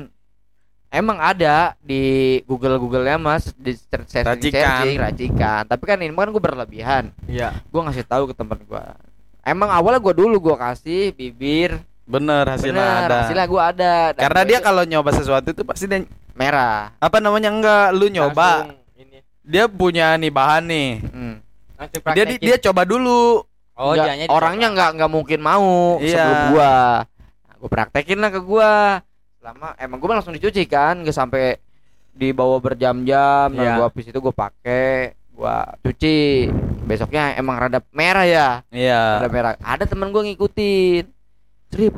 emang 0.89 1.19
ada 1.19 1.75
di 1.79 2.03
Google 2.43 2.79
Google 2.79 3.05
ya 3.05 3.17
mas 3.17 3.51
di 3.53 3.75
search- 3.75 4.09
searching 4.09 4.51
Racikan. 4.51 4.63
searching, 4.63 4.97
racikan. 4.97 5.63
Tapi 5.65 5.83
kan 5.85 5.99
ini 5.99 6.11
kan 6.11 6.29
gue 6.29 6.41
berlebihan. 6.41 7.05
Iya. 7.27 7.61
Gue 7.67 7.83
ngasih 7.83 8.03
tahu 8.03 8.31
ke 8.31 8.35
teman 8.35 8.59
gue. 8.59 8.85
Emang 9.43 9.71
awalnya 9.71 9.99
gue 10.01 10.15
dulu 10.17 10.37
gue 10.41 10.57
kasih 10.57 11.11
bibir, 11.13 11.79
Bener 12.03 12.47
hasilnya 12.47 12.75
bener, 12.77 13.07
ada. 13.07 13.17
hasilnya 13.23 13.47
gue 13.47 13.63
ada. 13.65 13.95
Dan 14.11 14.23
Karena 14.23 14.41
gua 14.41 14.49
dia 14.49 14.59
itu 14.59 14.65
kalau 14.65 14.83
nyoba 14.85 15.11
sesuatu 15.13 15.49
itu 15.51 15.63
pasti 15.63 15.85
dia 15.87 16.03
merah. 16.33 16.95
apa 16.97 17.19
namanya 17.19 17.51
enggak 17.51 17.87
lu 17.93 18.07
nyoba. 18.09 18.51
Langsung. 18.65 18.86
Dia 19.47 19.71
punya 19.71 20.19
nih 20.19 20.33
bahan 20.35 20.65
nih. 20.67 20.91
Hmm. 21.07 21.35
Dia 22.13 22.25
dia 22.35 22.57
coba 22.59 22.83
dulu. 22.83 23.47
Oh, 23.77 23.93
Nggak, 23.93 24.33
orangnya 24.33 24.73
nggak 24.73 24.91
nggak 24.97 25.11
mungkin 25.13 25.39
mau 25.39 26.01
Iya. 26.01 26.17
sebelum 26.17 26.41
gua. 26.51 26.75
Nah, 27.45 27.55
gua 27.61 27.69
praktekin 27.71 28.19
lah 28.19 28.33
ke 28.33 28.41
gua. 28.41 29.05
Selama 29.39 29.77
emang 29.77 29.99
gua 30.01 30.17
langsung 30.17 30.33
dicuci 30.33 30.65
kan, 30.65 31.05
nggak 31.05 31.13
sampai 31.13 31.61
dibawa 32.17 32.57
berjam-jam. 32.57 33.53
Nah, 33.53 33.63
Iya. 33.63 33.73
gua 33.77 33.87
habis 33.93 34.09
itu 34.09 34.17
gua 34.17 34.33
pakai, 34.33 35.13
gua 35.31 35.77
cuci. 35.85 36.49
Besoknya 36.89 37.37
emang 37.37 37.61
rada 37.61 37.85
merah 37.93 38.25
ya, 38.25 38.49
Iya. 38.73 39.21
rada 39.21 39.29
merah. 39.29 39.53
Ada 39.61 39.85
temen 39.85 40.09
gua 40.09 40.25
ngikutin. 40.25 41.05
Trip. 41.69 41.93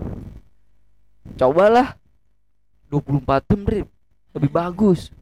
Cobalah 1.39 1.95
24 2.91 3.47
jam, 3.47 3.61
Trip. 3.63 3.87
Lebih 4.35 4.51
bagus. 4.51 5.15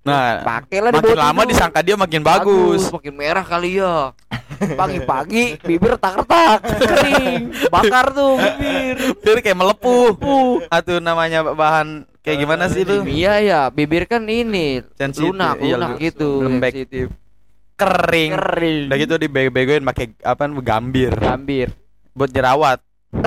Nah, 0.00 0.40
Pakailah 0.40 0.90
di 0.90 0.96
makin 0.98 1.12
lama 1.14 1.40
tidur. 1.40 1.50
disangka 1.50 1.80
dia 1.80 1.92
makin 1.94 2.22
bagus. 2.22 2.88
makin 2.88 3.12
merah 3.12 3.44
kali 3.44 3.76
ya 3.76 4.16
pagi-pagi 4.80 5.60
bibir 5.60 5.92
retak-retak 5.92 6.58
kering 6.80 7.42
bakar 7.68 8.08
tuh 8.10 8.40
bibir 8.56 8.96
Dia 9.20 9.42
kayak 9.42 9.58
melepuh. 9.58 10.16
uh 10.16 10.56
Atau 10.68 10.98
namanya 10.98 11.44
bahan 11.46 12.08
kayak 12.20 12.38
gimana 12.38 12.64
sih 12.66 12.80
lu? 12.82 13.04
Iya 13.04 13.34
ya, 13.40 13.60
bibir 13.68 14.04
kan 14.04 14.24
ini 14.24 14.80
Sensitif, 14.94 15.30
lunak, 15.30 15.60
iya, 15.60 15.76
lunak 15.76 15.90
lu- 15.90 16.00
gitu, 16.02 16.30
lembek. 16.40 16.72
sensitif. 16.74 17.06
Kering. 17.76 18.30
Kering. 18.34 18.84
Udah 18.88 18.98
gitu 18.98 19.14
dibego-begoin 19.16 19.80
pakai 19.82 20.16
apa 20.18 20.42
gambir 20.60 21.12
Gambir. 21.14 21.72
buat 22.10 22.28
jerawat. 22.28 22.80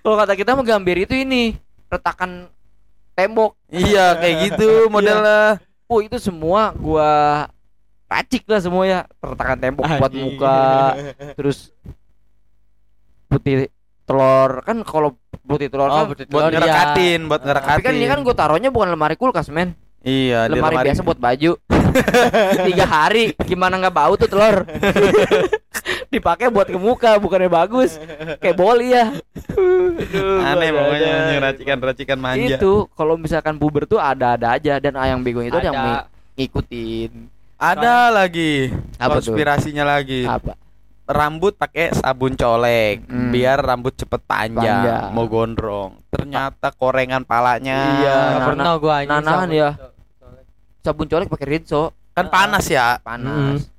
Kalau 0.00 0.16
kata 0.16 0.32
kita 0.32 0.52
mah 0.52 0.64
gambir 0.64 1.00
itu 1.00 1.14
ini 1.14 1.56
retakan 1.86 2.48
tembok. 3.20 3.50
iya, 3.68 4.06
kayak 4.14 4.36
gitu 4.46 4.88
modelnya. 4.88 5.60
Oh 5.86 5.98
itu 5.98 6.16
semua 6.16 6.72
gua 6.72 7.10
racik 8.06 8.42
lah 8.44 8.58
semua 8.58 8.82
ya 8.84 9.00
retakan 9.18 9.58
tembok 9.58 9.86
buat 9.86 10.08
Anjing. 10.08 10.22
muka 10.34 10.58
terus 11.38 11.70
putih 13.26 13.70
telur 14.02 14.50
kan 14.60 14.82
kalau 14.82 15.14
putih 15.40 15.66
telur 15.66 15.86
Oh, 15.86 15.94
kan 15.96 16.04
putih 16.08 16.26
Buat 16.26 16.42
telur, 16.42 16.50
iya. 16.50 16.58
ngerekatin, 16.58 17.20
buat 17.24 17.38
tapi 17.38 17.48
ngerekatin. 17.48 17.82
kan 17.82 17.92
ini 17.94 18.06
kan 18.06 18.18
gua 18.20 18.34
taruhnya 18.34 18.70
bukan 18.70 18.88
lemari 18.88 19.14
kulkas 19.14 19.46
men 19.48 19.78
Iya, 20.00 20.48
di 20.48 20.56
lemari, 20.56 20.80
biasa 20.80 21.04
buat 21.04 21.18
baju 21.18 21.60
tiga 22.66 22.84
hari 22.84 23.36
gimana 23.42 23.76
nggak 23.76 23.92
bau 23.92 24.16
tuh 24.16 24.26
telur 24.26 24.64
dipakai 26.10 26.46
buat 26.46 26.66
ke 26.66 26.74
muka 26.74 27.14
bukannya 27.16 27.46
bagus 27.46 27.94
kayak 28.36 28.54
boli 28.54 28.90
ya 28.90 29.14
Aduh, 29.50 30.42
Aneh 30.42 30.70
pokoknya 30.70 31.10
yang 31.30 31.42
racikan-racikan 31.44 32.18
manja. 32.18 32.56
itu 32.56 32.72
kalau 32.90 33.14
misalkan 33.14 33.54
puber 33.54 33.84
tuh 33.84 33.96
ada-ada 33.96 34.52
aja 34.52 34.76
dan 34.76 34.94
ayang 34.94 35.20
bego 35.20 35.38
itu 35.40 35.54
ada 35.54 35.64
yang 35.64 35.76
Ada. 35.76 35.86
mi- 35.86 36.06
ngikutin 36.36 37.10
Ada 37.56 37.94
lagi 38.10 38.72
Apa 38.96 39.20
tuh? 39.20 39.30
konspirasinya 39.30 39.84
lagi. 39.86 40.24
apa 40.24 40.56
Rambut 41.04 41.54
pakai 41.54 41.90
sabun 41.92 42.32
colek 42.32 43.02
Hmm. 43.04 43.30
biar 43.30 43.58
rambut 43.58 43.90
cepet 43.92 44.22
panjang, 44.22 44.62
Panjang. 44.62 45.10
mau 45.10 45.26
gondrong. 45.26 45.98
Ternyata 46.06 46.70
korengan 46.70 47.22
palanya. 47.22 47.78
Iya. 47.98 48.14
Nggak 48.30 48.46
pernah 48.46 48.74
gua 48.78 48.96
nanahan 49.04 49.50
ya. 49.50 49.70
sabun 50.80 51.06
colek 51.06 51.26
pakai 51.26 51.46
rinso 51.50 51.90
Kan 52.10 52.26
panas 52.26 52.66
ya. 52.66 52.98
panas 53.00 53.69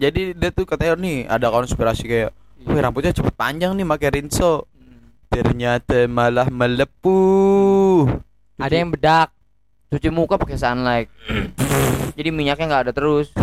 Jadi 0.00 0.32
dia 0.32 0.48
tuh 0.48 0.64
katanya 0.64 0.96
nih 0.96 1.28
ada 1.28 1.52
konspirasi 1.52 2.08
kayak 2.08 2.32
Wih 2.60 2.76
rambutnya 2.76 3.12
cepet 3.12 3.32
panjang 3.36 3.72
nih 3.76 3.84
pakai 3.88 4.08
rinso. 4.20 4.68
Ternyata 5.32 6.04
malah 6.08 6.48
melepuh. 6.48 8.04
Ada 8.60 8.74
yang 8.80 8.92
bedak. 8.92 9.28
cuci 9.90 10.06
muka 10.06 10.38
pakai 10.38 10.54
sunlight. 10.54 11.08
Jadi 12.16 12.30
minyaknya 12.30 12.66
nggak 12.68 12.84
ada 12.88 12.92
terus. 12.94 13.32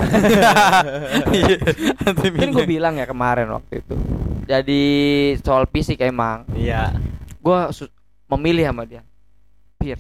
Iya, 1.28 1.60
kan 2.08 2.50
gue 2.56 2.66
bilang 2.66 2.96
ya 2.96 3.06
kemarin 3.10 3.52
waktu 3.52 3.84
itu. 3.84 3.96
Jadi 4.48 4.84
soal 5.44 5.68
fisik 5.68 6.00
emang. 6.00 6.48
Iya. 6.56 6.96
gue 7.44 7.60
memilih 8.32 8.70
sama 8.70 8.88
dia. 8.88 9.04
Pir 9.76 10.00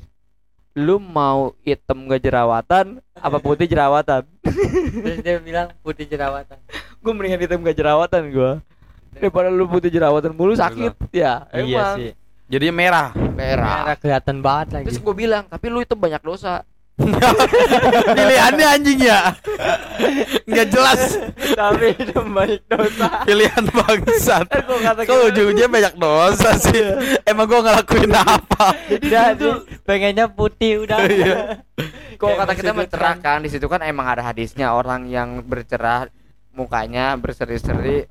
lu 0.77 0.95
mau 0.97 1.57
hitam 1.59 2.05
gak 2.05 2.21
jerawatan 2.21 2.85
apa 3.11 3.37
putih 3.37 3.65
jerawatan? 3.71 4.21
Terus 4.43 5.17
dia 5.19 5.41
bilang 5.41 5.73
putih 5.81 6.05
jerawatan. 6.05 6.57
gue 6.97 7.11
mendingan 7.11 7.41
hitam 7.41 7.59
gak 7.59 7.73
jerawatan 7.75 8.23
gue 8.29 8.51
daripada 9.11 9.49
lu 9.49 9.65
putih 9.65 9.89
jerawatan 9.89 10.31
mulu 10.31 10.53
sakit. 10.53 10.93
Ya 11.09 11.49
Iya 11.49 11.65
emang. 11.81 11.95
sih. 11.97 12.11
Jadinya 12.47 12.75
merah. 12.77 13.07
Merah. 13.33 13.77
Merah 13.83 13.97
kelihatan 13.97 14.37
banget 14.39 14.67
lagi. 14.71 14.85
terus 14.87 15.01
gue 15.01 15.15
bilang 15.17 15.43
tapi 15.43 15.65
lu 15.67 15.81
itu 15.81 15.93
banyak 15.93 16.21
dosa 16.21 16.61
Pilihannya 18.17 18.65
anjing 18.65 18.99
ya? 19.05 19.37
Nggak 20.49 20.67
jelas. 20.73 21.01
Tapi 21.53 21.93
itu 21.93 22.17
banyak 22.25 22.61
dosa. 22.65 23.21
Pilihan 23.21 23.63
bangsat. 23.69 24.45
Kok 24.49 24.79
kata 24.81 25.01
Kok 25.05 25.19
ujungnya 25.29 25.67
banyak 25.69 25.93
dosa 25.93 26.57
sih? 26.57 26.81
Emang 27.21 27.45
gua 27.45 27.61
ngelakuin 27.61 28.13
apa? 28.17 28.73
Dia 28.97 29.37
tuh 29.37 29.69
pengennya 29.85 30.25
putih 30.25 30.89
udah. 30.89 30.97
Iya. 31.05 31.61
Kayak 32.17 32.37
kata 32.41 32.53
kita 32.57 32.71
masih 32.73 32.79
mencerah 32.89 33.15
kan? 33.21 33.37
Di 33.45 33.49
situ 33.53 33.65
kan 33.69 33.85
emang 33.85 34.09
ada 34.09 34.25
hadisnya 34.25 34.73
orang 34.73 35.05
yang 35.05 35.45
bercerah 35.45 36.09
mukanya 36.57 37.13
berseri-seri. 37.13 38.09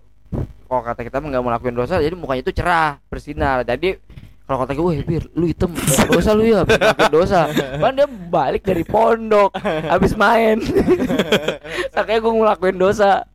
Kalau 0.67 0.83
kata 0.83 1.03
kita 1.03 1.19
nggak 1.19 1.43
mau 1.43 1.51
lakuin 1.51 1.75
dosa 1.75 1.99
jadi 1.99 2.15
mukanya 2.15 2.43
itu 2.47 2.55
cerah 2.55 3.03
bersinar. 3.11 3.67
Jadi 3.67 3.99
kalau 4.47 4.63
kata 4.63 4.79
gue, 4.79 4.85
wah 4.87 4.95
bir, 5.03 5.25
lu 5.35 5.51
hitam, 5.51 5.75
dosa 6.07 6.31
lu 6.31 6.47
ya, 6.47 6.63
dosa. 7.11 7.51
Kan 7.51 7.99
dia 7.99 8.07
balik 8.07 8.63
dari 8.63 8.87
pondok, 8.87 9.51
habis 9.91 10.15
main. 10.15 10.63
Makanya 11.99 12.21
gue 12.23 12.33
ngelakuin 12.33 12.79
dosa. 12.79 13.27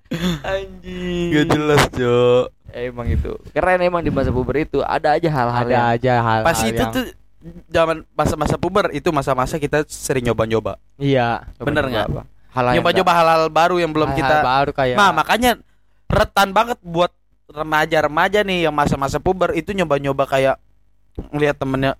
Anjing. 0.44 1.32
Gak 1.32 1.46
jelas 1.56 1.82
Jo 1.96 2.52
Emang 2.72 3.08
itu 3.08 3.36
keren 3.52 3.84
emang 3.84 4.00
di 4.00 4.12
masa 4.12 4.32
puber 4.32 4.64
itu 4.64 4.80
ada 4.84 5.16
aja 5.16 5.28
hal-hal 5.28 5.68
Ada 5.68 5.72
yang 5.76 5.88
aja 5.92 6.14
hal. 6.24 6.40
Pas 6.48 6.60
itu 6.64 6.84
tuh 6.88 7.06
zaman 7.68 8.08
masa-masa 8.16 8.56
puber 8.56 8.96
itu 8.96 9.12
masa-masa 9.12 9.60
kita 9.60 9.84
sering 9.92 10.24
nyoba-nyoba 10.32 10.80
Iya. 10.96 11.44
bener 11.60 11.84
nggak? 11.92 12.08
apa? 12.12 12.24
Hal 12.52 12.64
yang 12.72 12.76
Nyoba-nyoba 12.80 13.12
hal-hal 13.12 13.44
baru 13.52 13.76
yang 13.80 13.92
belum 13.92 14.16
Hal-hal 14.16 14.24
kita 14.24 14.36
baru 14.44 14.72
kayak. 14.72 14.96
Nah 14.96 15.12
makanya 15.12 15.52
retan 16.08 16.56
banget 16.56 16.80
buat 16.84 17.12
remaja-remaja 17.52 18.48
nih 18.48 18.68
yang 18.68 18.76
masa-masa 18.76 19.20
puber 19.20 19.52
itu 19.56 19.76
nyoba-nyoba 19.76 20.24
kayak 20.28 20.56
ngelihat 21.30 21.56
temennya 21.56 21.94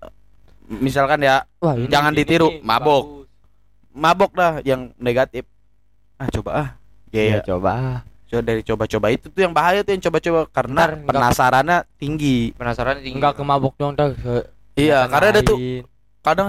misalkan 0.68 1.20
ya 1.20 1.44
Wah, 1.58 1.74
ini- 1.74 1.86
jangan 1.86 2.12
ini 2.12 2.18
ditiru 2.18 2.48
nih, 2.48 2.60
mabok. 2.62 3.04
bagus. 3.04 3.28
mabok 3.92 4.32
dah 4.32 4.52
yang 4.62 4.88
negatif. 4.96 5.44
Ah 6.16 6.28
coba 6.28 6.50
ah. 6.54 6.68
Iya 7.10 7.22
ya. 7.22 7.40
coba. 7.44 8.00
coba 8.24 8.40
dari 8.40 8.64
coba-coba 8.64 9.06
itu 9.12 9.28
tuh 9.28 9.40
yang 9.40 9.52
bahaya 9.52 9.84
tuh 9.84 9.92
yang 9.92 10.00
coba-coba 10.00 10.40
karena 10.48 10.80
Ntar 10.80 10.90
nggak- 10.94 11.08
penasarannya 11.12 11.78
tinggi. 11.98 12.56
Penasaran 12.56 12.96
tinggi. 12.98 13.20
Enggak 13.20 13.36
ke 13.36 13.42
mabok 13.44 13.74
dong 13.76 13.92
ke- 14.16 14.48
iya 14.72 15.04
karena 15.04 15.28
ada 15.28 15.40
tuh 15.44 15.84
kadang 16.24 16.48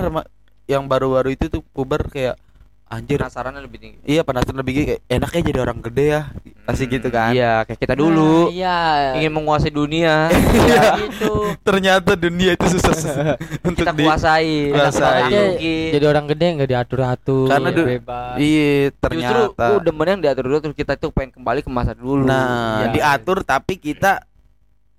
yang 0.63 0.88
baru-baru 0.88 1.36
itu 1.36 1.52
tuh 1.52 1.60
puber 1.76 2.08
kayak 2.08 2.39
anjir 2.85 3.17
penasarannya 3.17 3.61
lebih 3.61 3.79
tinggi. 3.79 3.97
iya 4.03 4.21
penasaran 4.21 4.55
lebih 4.55 4.73
kayak 4.77 5.01
enaknya 5.07 5.41
jadi 5.43 5.59
orang 5.61 5.79
gede 5.81 6.05
ya 6.09 6.21
pasti 6.63 6.83
gitu 6.85 7.07
kan 7.07 7.31
Iya, 7.31 7.65
kayak 7.65 7.79
kita 7.79 7.93
dulu 7.93 8.47
Nah, 8.47 8.53
iya. 8.53 8.77
ingin 9.17 9.33
menguasai 9.33 9.67
dunia. 9.69 10.29
Iya, 10.63 10.83
gitu. 11.01 11.33
ternyata 11.59 12.13
dunia 12.13 12.53
itu 12.53 12.65
susah, 12.69 12.93
susah 12.95 13.25
untuk 13.67 13.83
kita 13.83 13.91
kuasai. 13.93 14.69
Kuasai. 14.69 15.21
Banget 15.25 15.59
Jadi- 15.91 16.07
orang 16.07 16.25
gede 16.27 16.45
nggak 16.53 16.69
diatur-atur. 16.69 17.47
Karena 17.47 17.69
du- 17.69 17.87
bebas. 17.89 18.35
iya 18.37 18.71
Justru 18.87 19.01
ternyata 19.01 19.63
lu 19.65 19.77
demen 19.81 20.07
yang 20.09 20.21
diatur 20.21 20.43
dulu 20.45 20.57
terus 20.61 20.75
kita 20.75 20.93
tuh 20.95 21.09
pengen 21.09 21.31
kembali 21.33 21.59
ke 21.59 21.69
masa 21.69 21.91
dulu. 21.91 22.23
nah 22.23 22.87
Iya. 22.87 22.93
diatur 22.93 23.41
tapi 23.41 23.75
kita 23.75 24.23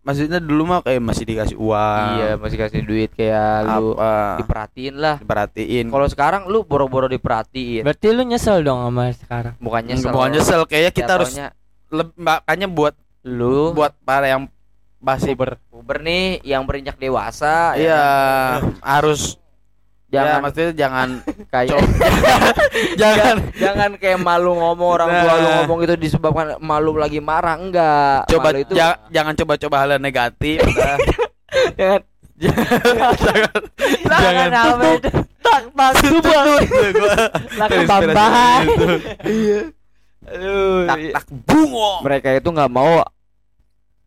maksudnya 0.04 0.36
dulu 0.38 0.62
mah 0.68 0.78
kayak 0.84 1.00
masih 1.00 1.24
dikasih 1.24 1.56
uang 1.56 2.08
Iya, 2.20 2.30
masih 2.36 2.56
kasih 2.60 2.80
duit 2.84 3.10
kayak 3.16 3.64
lu 3.64 3.96
apa 3.96 4.44
diperhatiin 4.44 4.94
lah. 5.00 5.16
diperhatiin 5.18 5.86
Kalau 5.88 6.06
sekarang 6.12 6.42
lu 6.46 6.62
boro-boro 6.62 7.08
diperhatiin. 7.08 7.82
Berarti 7.82 8.06
lu 8.12 8.22
nyesel 8.28 8.60
dong 8.60 8.84
sama 8.84 9.08
sekarang. 9.16 9.54
Bukan 9.58 9.82
nyesel. 9.88 10.12
bukan 10.12 10.28
nyesel 10.36 10.60
kayaknya 10.68 10.92
kita 10.92 11.12
harus 11.16 11.32
makanya 12.20 12.68
buat 12.68 12.94
lu 13.24 13.72
buat 13.72 13.96
para 14.04 14.28
yang 14.28 14.44
masih 15.00 15.32
puber, 15.36 15.60
puber 15.68 16.00
nih 16.00 16.40
yang 16.44 16.64
berinjak 16.64 16.96
dewasa 16.96 17.76
ya 17.76 17.80
iya 17.80 18.04
kan? 18.56 18.60
harus 18.80 19.36
ya, 20.08 20.24
jangan 20.24 20.38
maksudnya 20.40 20.72
jangan 20.72 21.08
kayak 21.54 21.78
jangan. 23.00 23.36
Jangan. 23.54 23.90
Kayak 23.96 24.18
malu 24.18 24.50
ngomong 24.52 24.88
orang 24.90 25.08
tua 25.14 25.32
lu 25.32 25.44
Nah. 25.44 25.54
ngomong 25.62 25.78
itu 25.82 25.94
disebabkan 25.96 26.46
malu 26.58 26.94
lagi 26.94 27.18
marah 27.18 27.54
enggak. 27.54 28.26
Coba 28.26 28.50
Malu 28.50 28.58
itu 28.60 28.72
ja- 28.74 28.98
jangan 29.08 29.34
coba-coba 29.34 29.74
hal 29.78 29.88
yang 29.94 30.02
negatif 30.02 30.58
jangan. 31.78 32.02
Jangan. 32.34 34.50
Jangan. 34.50 34.98
Itu? 34.98 35.08
tak 35.38 35.60
tak 35.70 35.90
coba 35.94 36.38
Lah 37.54 37.66
kebambahan. 37.70 38.62
gitu. 38.66 38.86
aduh 40.24 40.88
tak 40.88 40.96
tak 41.12 41.24
bungo. 41.44 42.00
Mereka 42.00 42.28
itu 42.34 42.48
nggak 42.48 42.68
mau 42.68 43.00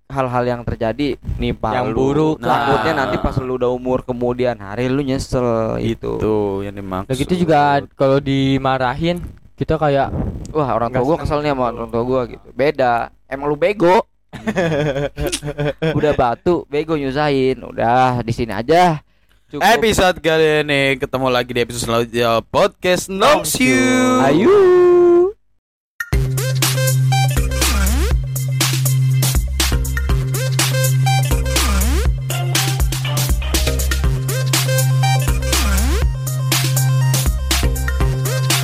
hal-hal 0.08 0.44
yang 0.44 0.62
terjadi 0.64 1.20
nimpa 1.36 1.76
Yang 1.76 1.88
lu. 1.92 1.98
buruk 2.00 2.38
lah. 2.40 2.64
takutnya 2.64 2.94
nanti 2.98 3.16
pas 3.20 3.36
lu 3.38 3.56
udah 3.56 3.70
umur 3.70 4.02
kemudian 4.02 4.56
hari 4.56 4.88
lu 4.88 5.04
nyesel 5.04 5.76
itu 5.78 6.16
itu 6.16 6.36
yang 6.64 6.74
dimaksud. 6.74 7.12
Udah 7.12 7.18
gitu 7.18 7.34
juga 7.38 7.60
kalau 7.94 8.18
dimarahin 8.18 9.20
kita 9.54 9.76
kayak 9.76 10.14
wah 10.50 10.70
orang 10.72 10.90
tua 10.90 11.04
gua 11.04 11.18
kesel 11.20 11.42
nih 11.42 11.52
sama 11.52 11.72
orang 11.72 11.90
tua 11.90 12.04
gua 12.04 12.22
gitu. 12.24 12.48
Beda. 12.52 13.12
Emang 13.28 13.48
lu 13.48 13.56
bego. 13.56 14.08
Udah 15.98 16.14
batu 16.14 16.64
bego 16.66 16.96
nyusahin. 16.96 17.60
Udah 17.62 18.22
di 18.22 18.32
sini 18.32 18.52
aja. 18.52 19.02
Cukup. 19.48 19.64
episode 19.64 20.20
kali 20.20 20.60
ini 20.62 20.82
ketemu 20.96 21.28
lagi 21.28 21.52
di 21.52 21.62
episode 21.62 21.84
selanjutnya. 21.84 22.44
Podcast 22.44 23.08
Nox 23.08 23.56
You 23.58 24.20
ayo 24.22 24.56